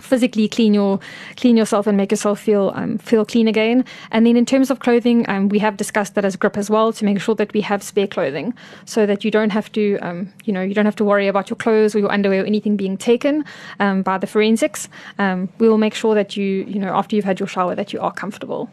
physically 0.00 0.48
clean 0.48 0.74
your 0.74 0.98
clean 1.36 1.56
yourself 1.56 1.86
and 1.86 1.96
make 1.96 2.10
yourself 2.10 2.40
feel 2.40 2.72
um, 2.74 2.98
feel 2.98 3.24
clean 3.24 3.48
again. 3.48 3.84
And 4.10 4.26
then 4.26 4.36
in 4.36 4.46
terms 4.46 4.70
of 4.70 4.80
clothing, 4.80 5.28
um, 5.28 5.48
we 5.48 5.58
have 5.58 5.76
discussed 5.76 6.14
that 6.14 6.24
as 6.24 6.34
a 6.34 6.38
grip 6.38 6.56
as 6.56 6.70
well 6.70 6.92
to 6.92 7.04
make 7.04 7.20
sure 7.20 7.34
that 7.34 7.52
we 7.52 7.60
have 7.62 7.82
spare 7.82 8.06
clothing 8.06 8.54
so 8.84 9.06
that 9.06 9.24
you 9.24 9.30
don't 9.30 9.50
have 9.50 9.70
to 9.72 9.98
um, 9.98 10.32
you 10.44 10.52
know 10.52 10.62
you 10.62 10.74
don't 10.74 10.86
have 10.86 10.96
to 10.96 11.04
worry 11.04 11.28
about 11.28 11.50
your 11.50 11.56
clothes 11.56 11.94
or 11.94 11.98
your 11.98 12.12
underwear 12.12 12.42
or 12.42 12.46
anything 12.46 12.76
being 12.76 12.96
taken 12.96 13.44
um, 13.78 14.02
by 14.02 14.18
the 14.18 14.26
forensics. 14.26 14.88
Um, 15.18 15.48
we 15.58 15.68
will 15.68 15.78
make 15.78 15.94
sure 15.94 16.14
that 16.14 16.36
you 16.36 16.64
you 16.74 16.78
know 16.78 16.94
after 16.94 17.16
you've 17.16 17.30
had 17.32 17.40
your 17.40 17.48
shower 17.48 17.74
that 17.74 17.92
you 17.92 18.00
are 18.00 18.12
comfortable. 18.12 18.70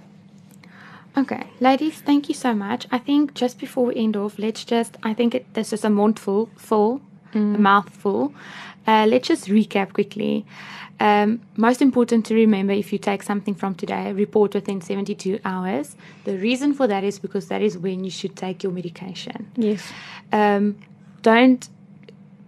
Okay, 1.17 1.47
ladies, 1.59 1.99
thank 1.99 2.29
you 2.29 2.35
so 2.35 2.53
much. 2.53 2.85
I 2.91 2.99
think 2.99 3.33
just 3.33 3.57
before 3.57 3.87
we 3.87 3.95
end 3.95 4.15
off, 4.15 4.37
let's 4.37 4.63
just, 4.63 4.97
I 5.01 5.15
think 5.15 5.33
it, 5.33 5.51
this 5.55 5.73
is 5.73 5.83
a 5.83 5.89
mouthful, 5.89 6.51
full, 6.55 7.01
a 7.33 7.37
mouthful. 7.37 8.33
Uh, 8.85 9.05
let's 9.07 9.27
just 9.27 9.47
recap 9.47 9.93
quickly. 9.93 10.45
Um, 10.99 11.41
most 11.55 11.81
important 11.81 12.25
to 12.27 12.35
remember 12.35 12.73
if 12.73 12.91
you 12.91 12.97
take 12.97 13.21
something 13.21 13.53
from 13.53 13.75
today, 13.75 14.11
report 14.13 14.53
within 14.55 14.81
72 14.81 15.39
hours. 15.45 15.95
The 16.23 16.37
reason 16.37 16.73
for 16.73 16.87
that 16.87 17.03
is 17.03 17.19
because 17.19 17.49
that 17.49 17.61
is 17.61 17.77
when 17.77 18.03
you 18.03 18.09
should 18.09 18.35
take 18.35 18.63
your 18.63 18.71
medication. 18.71 19.51
Yes. 19.55 19.83
Um, 20.31 20.77
don't 21.21 21.69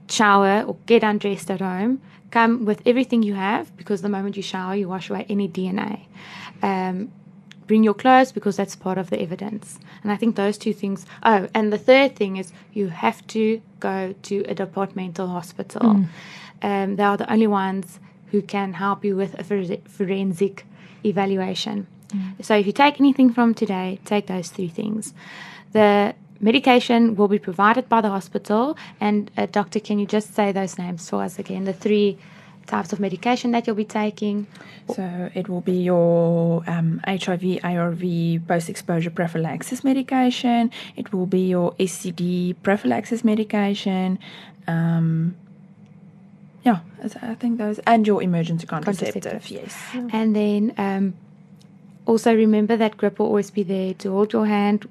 shower 0.09 0.63
or 0.63 0.77
get 0.87 1.03
undressed 1.03 1.51
at 1.51 1.61
home. 1.61 2.01
Come 2.31 2.65
with 2.65 2.81
everything 2.85 3.23
you 3.23 3.35
have 3.35 3.75
because 3.77 4.01
the 4.01 4.09
moment 4.09 4.37
you 4.37 4.43
shower, 4.43 4.75
you 4.75 4.87
wash 4.87 5.09
away 5.09 5.25
any 5.29 5.47
DNA. 5.47 6.05
Um, 6.61 7.11
bring 7.69 7.83
your 7.83 7.93
clothes 7.93 8.31
because 8.37 8.55
that's 8.57 8.75
part 8.75 8.97
of 8.97 9.07
the 9.11 9.21
evidence. 9.21 9.79
And 10.01 10.11
I 10.11 10.17
think 10.17 10.35
those 10.35 10.57
two 10.57 10.73
things. 10.73 11.05
Oh, 11.23 11.47
and 11.53 11.71
the 11.71 11.77
third 11.77 12.15
thing 12.15 12.37
is 12.41 12.51
you 12.73 12.87
have 12.87 13.19
to 13.27 13.61
go 13.79 14.15
to 14.29 14.35
a 14.53 14.55
departmental 14.55 15.27
hospital. 15.27 15.81
Um, 16.63 16.95
they 16.97 17.03
are 17.03 17.15
the 17.23 17.31
only 17.31 17.47
ones 17.47 17.99
who 18.31 18.41
can 18.41 18.73
help 18.73 19.05
you 19.05 19.15
with 19.15 19.33
a 19.39 19.43
forensic 19.97 20.65
evaluation. 21.05 21.85
So 22.41 22.55
if 22.57 22.65
you 22.65 22.73
take 22.73 22.99
anything 22.99 23.31
from 23.33 23.53
today, 23.53 23.99
take 24.03 24.25
those 24.25 24.49
three 24.49 24.71
things. 24.79 25.13
The 25.73 26.15
medication 26.39 27.15
will 27.15 27.27
be 27.27 27.39
provided 27.49 27.87
by 27.87 28.01
the 28.01 28.09
hospital. 28.09 28.75
And, 28.99 29.29
uh, 29.37 29.45
doctor, 29.59 29.79
can 29.79 29.99
you 29.99 30.07
just 30.07 30.33
say 30.33 30.51
those 30.51 30.79
names 30.79 31.07
for 31.09 31.21
us 31.21 31.37
again? 31.37 31.65
The 31.65 31.73
three 31.85 32.17
types 32.69 32.93
of 32.93 32.99
medication 32.99 33.51
that 33.51 33.65
you'll 33.65 33.75
be 33.75 33.91
taking. 34.03 34.47
So 34.95 35.29
it 35.33 35.49
will 35.49 35.61
be 35.61 35.81
your 35.83 36.63
um, 36.67 37.01
HIV, 37.05 37.59
ARV 37.63 38.03
post-exposure 38.47 39.09
prophylaxis 39.09 39.83
medication. 39.83 40.71
It 40.95 41.11
will 41.11 41.25
be 41.25 41.47
your 41.49 41.73
STD 41.73 42.55
prophylaxis 42.63 43.23
medication. 43.23 44.19
Um, 44.67 45.35
yeah, 46.63 46.79
I 47.21 47.35
think 47.35 47.57
those 47.57 47.79
and 47.79 48.05
your 48.05 48.21
emergency 48.21 48.67
contraceptive. 48.67 49.23
Contraceptives. 49.23 49.51
Yes. 49.51 49.75
And 50.11 50.35
then 50.35 50.73
um, 50.77 51.13
also 52.05 52.35
remember 52.35 52.77
that 52.77 52.97
grip 52.97 53.19
will 53.19 53.27
always 53.27 53.51
be 53.51 53.63
there 53.63 53.93
to 53.95 54.11
hold 54.11 54.33
your 54.33 54.45
hand 54.45 54.87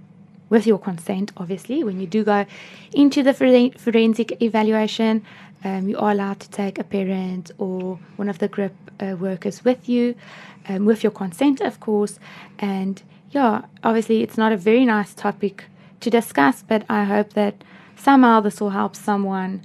with 0.51 0.67
your 0.67 0.79
consent, 0.79 1.33
obviously. 1.37 1.85
When 1.85 2.01
you 2.01 2.07
do 2.07 2.25
go 2.25 2.47
into 2.93 3.23
the 3.23 3.35
forensic 3.35 4.43
evaluation, 4.43 5.25
um, 5.65 5.89
you 5.89 5.99
are 5.99 6.13
allowed 6.13 6.41
to 6.41 6.51
take 6.51 6.79
a 6.79 6.85
parent 6.85 7.51
or 7.59 7.99
one 8.17 8.29
of 8.29 8.39
the 8.39 8.49
grip 8.49 8.75
uh, 9.01 9.17
workers 9.19 9.65
with 9.65 9.89
you, 9.89 10.15
um, 10.69 10.85
with 10.85 11.03
your 11.03 11.13
consent, 11.13 11.61
of 11.61 11.81
course. 11.81 12.19
And 12.59 13.03
yeah, 13.31 13.63
obviously, 13.83 14.23
it's 14.23 14.39
not 14.39 14.53
a 14.53 14.57
very 14.57 14.85
nice 14.85 15.15
topic 15.15 15.65
to 16.01 16.11
discuss, 16.11 16.63
but 16.67 16.85
I 16.89 17.05
hope 17.05 17.33
that 17.35 17.63
somehow 17.97 18.41
this 18.41 18.61
will 18.61 18.71
help 18.71 18.95
someone 18.95 19.63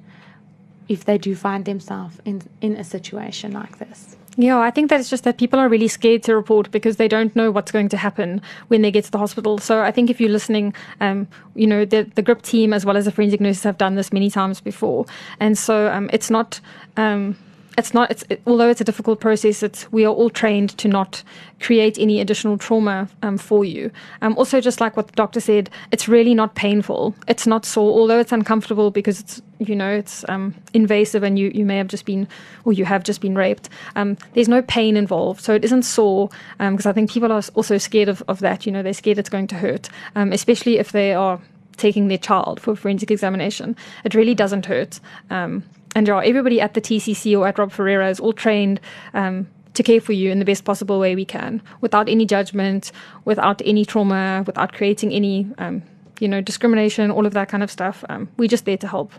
if 0.89 1.05
they 1.05 1.17
do 1.17 1.35
find 1.35 1.65
themselves 1.65 2.19
in, 2.25 2.41
in 2.61 2.75
a 2.75 2.83
situation 2.83 3.51
like 3.51 3.77
this. 3.77 4.17
Yeah, 4.35 4.59
I 4.59 4.71
think 4.71 4.89
that 4.89 4.99
it's 4.99 5.09
just 5.09 5.25
that 5.25 5.37
people 5.37 5.59
are 5.59 5.69
really 5.69 5.87
scared 5.87 6.23
to 6.23 6.35
report 6.35 6.71
because 6.71 6.97
they 6.97 7.07
don't 7.07 7.35
know 7.35 7.51
what's 7.51 7.71
going 7.71 7.89
to 7.89 7.97
happen 7.97 8.41
when 8.67 8.81
they 8.81 8.89
get 8.89 9.05
to 9.05 9.11
the 9.11 9.19
hospital. 9.19 9.59
So 9.59 9.81
I 9.83 9.91
think 9.91 10.09
if 10.09 10.19
you're 10.19 10.31
listening, 10.31 10.73
um, 11.01 11.27
you 11.53 11.67
know, 11.67 11.85
the, 11.85 12.09
the 12.15 12.23
GRIP 12.23 12.41
team 12.41 12.73
as 12.73 12.83
well 12.83 12.97
as 12.97 13.05
the 13.05 13.11
forensic 13.11 13.41
nurses 13.41 13.63
have 13.63 13.77
done 13.77 13.93
this 13.95 14.11
many 14.11 14.31
times 14.31 14.59
before. 14.59 15.05
And 15.39 15.57
so 15.57 15.87
um, 15.91 16.09
it's 16.11 16.31
not. 16.31 16.59
Um, 16.97 17.37
it's 17.77 17.93
not 17.93 18.11
it's 18.11 18.23
it, 18.29 18.41
although 18.45 18.69
it's 18.69 18.81
a 18.81 18.83
difficult 18.83 19.19
process 19.19 19.63
it's 19.63 19.91
we 19.91 20.05
are 20.05 20.13
all 20.13 20.29
trained 20.29 20.77
to 20.77 20.87
not 20.87 21.23
create 21.59 21.97
any 21.97 22.19
additional 22.19 22.57
trauma 22.57 23.07
um, 23.21 23.37
for 23.37 23.63
you. 23.63 23.89
Um, 24.21 24.37
also 24.37 24.59
just 24.59 24.81
like 24.81 24.97
what 24.97 25.07
the 25.07 25.13
doctor 25.13 25.39
said 25.39 25.69
it's 25.91 26.07
really 26.07 26.33
not 26.33 26.55
painful. 26.55 27.15
It's 27.27 27.47
not 27.47 27.65
sore 27.65 27.91
although 27.97 28.19
it's 28.19 28.31
uncomfortable 28.31 28.91
because 28.91 29.19
it's 29.19 29.41
you 29.59 29.75
know 29.75 29.91
it's 29.91 30.25
um, 30.29 30.53
invasive 30.73 31.23
and 31.23 31.39
you 31.39 31.51
you 31.53 31.65
may 31.65 31.77
have 31.77 31.87
just 31.87 32.05
been 32.05 32.27
or 32.65 32.73
you 32.73 32.85
have 32.85 33.03
just 33.03 33.21
been 33.21 33.35
raped. 33.35 33.69
Um, 33.95 34.17
there's 34.33 34.49
no 34.49 34.61
pain 34.61 34.97
involved 34.97 35.41
so 35.41 35.53
it 35.53 35.63
isn't 35.63 35.83
sore 35.83 36.29
because 36.57 36.85
I 36.85 36.93
think 36.93 37.09
people 37.11 37.31
are 37.31 37.41
also 37.55 37.77
scared 37.77 38.09
of, 38.09 38.23
of 38.27 38.39
that 38.39 38.65
you 38.65 38.71
know 38.71 38.83
they're 38.83 38.93
scared 38.93 39.17
it's 39.17 39.29
going 39.29 39.47
to 39.47 39.55
hurt 39.55 39.89
um, 40.15 40.31
especially 40.31 40.77
if 40.77 40.91
they 40.91 41.13
are 41.13 41.39
taking 41.77 42.07
their 42.07 42.17
child 42.17 42.59
for 42.59 42.75
forensic 42.75 43.11
examination. 43.11 43.75
It 44.03 44.13
really 44.13 44.35
doesn't 44.35 44.65
hurt 44.65 44.99
um, 45.29 45.63
and 45.95 46.07
yeah, 46.07 46.19
everybody 46.19 46.59
at 46.59 46.73
the 46.73 46.81
TCC 46.81 47.37
or 47.37 47.47
at 47.47 47.57
Rob 47.57 47.71
Ferreira 47.71 48.09
is 48.09 48.19
all 48.19 48.33
trained 48.33 48.79
um, 49.13 49.47
to 49.73 49.83
care 49.83 50.01
for 50.01 50.13
you 50.13 50.31
in 50.31 50.39
the 50.39 50.45
best 50.45 50.65
possible 50.65 50.99
way 50.99 51.15
we 51.15 51.25
can, 51.25 51.61
without 51.81 52.09
any 52.09 52.25
judgment, 52.25 52.91
without 53.25 53.61
any 53.65 53.85
trauma, 53.85 54.43
without 54.45 54.73
creating 54.73 55.11
any, 55.11 55.47
um, 55.57 55.81
you 56.19 56.27
know, 56.27 56.41
discrimination, 56.41 57.11
all 57.11 57.25
of 57.25 57.33
that 57.33 57.49
kind 57.49 57.63
of 57.63 57.71
stuff. 57.71 58.03
Um, 58.09 58.29
we're 58.37 58.49
just 58.49 58.65
there 58.65 58.77
to 58.77 58.87
help. 58.87 59.11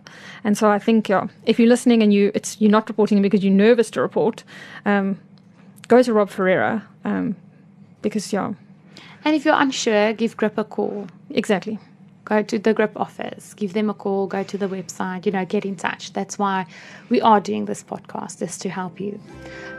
And 0.44 0.56
so 0.56 0.70
I 0.70 0.78
think, 0.78 1.08
yeah, 1.08 1.26
if 1.44 1.58
you're 1.58 1.68
listening 1.68 2.02
and 2.02 2.12
you, 2.12 2.30
it's 2.34 2.60
you're 2.60 2.70
not 2.70 2.88
reporting 2.88 3.20
because 3.22 3.44
you're 3.44 3.52
nervous 3.52 3.90
to 3.90 4.00
report, 4.00 4.44
um, 4.84 5.18
go 5.88 6.02
to 6.02 6.12
Rob 6.12 6.30
Ferreira 6.30 6.86
um, 7.04 7.36
because 8.02 8.32
yeah. 8.32 8.54
And 9.24 9.34
if 9.34 9.44
you're 9.44 9.58
unsure, 9.58 10.12
give 10.12 10.36
Grip 10.36 10.58
a 10.58 10.64
call. 10.64 11.06
Exactly 11.30 11.78
go 12.24 12.42
to 12.42 12.58
the 12.58 12.72
grip 12.72 12.92
office, 12.96 13.54
give 13.54 13.72
them 13.72 13.90
a 13.90 13.94
call, 13.94 14.26
go 14.26 14.42
to 14.42 14.58
the 14.58 14.68
website, 14.68 15.26
you 15.26 15.32
know, 15.32 15.44
get 15.44 15.64
in 15.64 15.76
touch. 15.76 16.12
That's 16.12 16.38
why 16.38 16.66
we 17.10 17.20
are 17.20 17.40
doing 17.40 17.66
this 17.66 17.82
podcast, 17.82 18.42
is 18.42 18.58
to 18.58 18.68
help 18.68 19.00
you. 19.00 19.20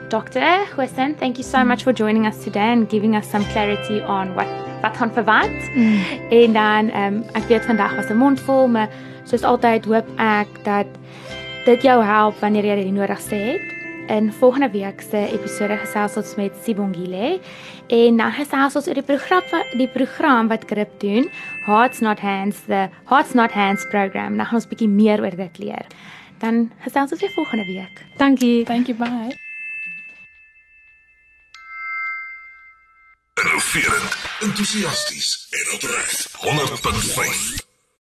Dr. 0.10 0.40
Goosen, 0.76 1.18
thank 1.18 1.38
you 1.38 1.44
so 1.44 1.64
much 1.64 1.84
for 1.84 1.94
joining 1.94 2.28
us 2.28 2.44
today 2.44 2.72
and 2.72 2.88
giving 2.88 3.16
us 3.16 3.28
some 3.30 3.44
clarity 3.46 4.02
on 4.02 4.36
what 4.36 4.48
wat 4.82 4.98
gaan 4.98 5.14
verwant. 5.14 5.76
Mm. 5.76 6.00
En 6.30 6.54
dan 6.54 6.90
ehm 6.90 7.14
um, 7.14 7.24
ek 7.34 7.48
weet 7.48 7.66
vandag 7.66 7.96
was 7.96 8.10
'n 8.10 8.18
mond 8.18 8.40
vol, 8.40 8.68
maar 8.68 8.90
soos 9.24 9.44
altyd 9.44 9.86
hoop 9.86 10.08
ek 10.18 10.48
dat 10.64 10.88
dit 11.66 11.82
jou 11.82 12.04
help 12.04 12.40
wanneer 12.40 12.66
jy 12.66 12.76
dit 12.76 12.94
nodigste 12.94 13.36
het. 13.36 13.75
In 14.08 14.34
volgende 14.34 14.70
week 14.70 15.02
se 15.02 15.18
episode 15.18 15.78
gesels 15.78 16.16
ons 16.16 16.36
met 16.36 16.54
Sibongile 16.64 17.40
en 17.88 18.18
dan 18.18 18.32
gesels 18.32 18.76
ons 18.78 18.88
oor 18.88 19.00
die 19.00 19.04
program 19.04 19.64
die 19.80 19.88
program 19.90 20.48
wat 20.48 20.68
Grip 20.70 21.00
doen, 21.02 21.26
Hearts 21.66 22.00
Not 22.00 22.20
Hands, 22.20 22.60
the 22.68 22.90
Hearts 23.10 23.34
Not 23.34 23.52
Hands 23.52 23.88
program. 23.90 24.38
Dan 24.38 24.46
gaan 24.46 24.62
ons 24.62 24.68
bietjie 24.70 24.90
meer 24.90 25.22
oor 25.22 25.36
dit 25.36 25.58
leer. 25.58 25.90
Dan 26.38 26.72
gesels 26.86 27.12
ons 27.12 27.22
weer 27.22 27.34
volgende 27.34 27.66
week. 27.66 28.06
Dankie. 28.18 28.64
Thank 28.66 28.88
you, 28.88 28.98
bye. 28.98 29.34
Innoverend, 33.42 34.18
entoesiasties 34.40 35.48
en 35.50 35.74
opreg. 35.74 36.28
100.5 36.46 37.75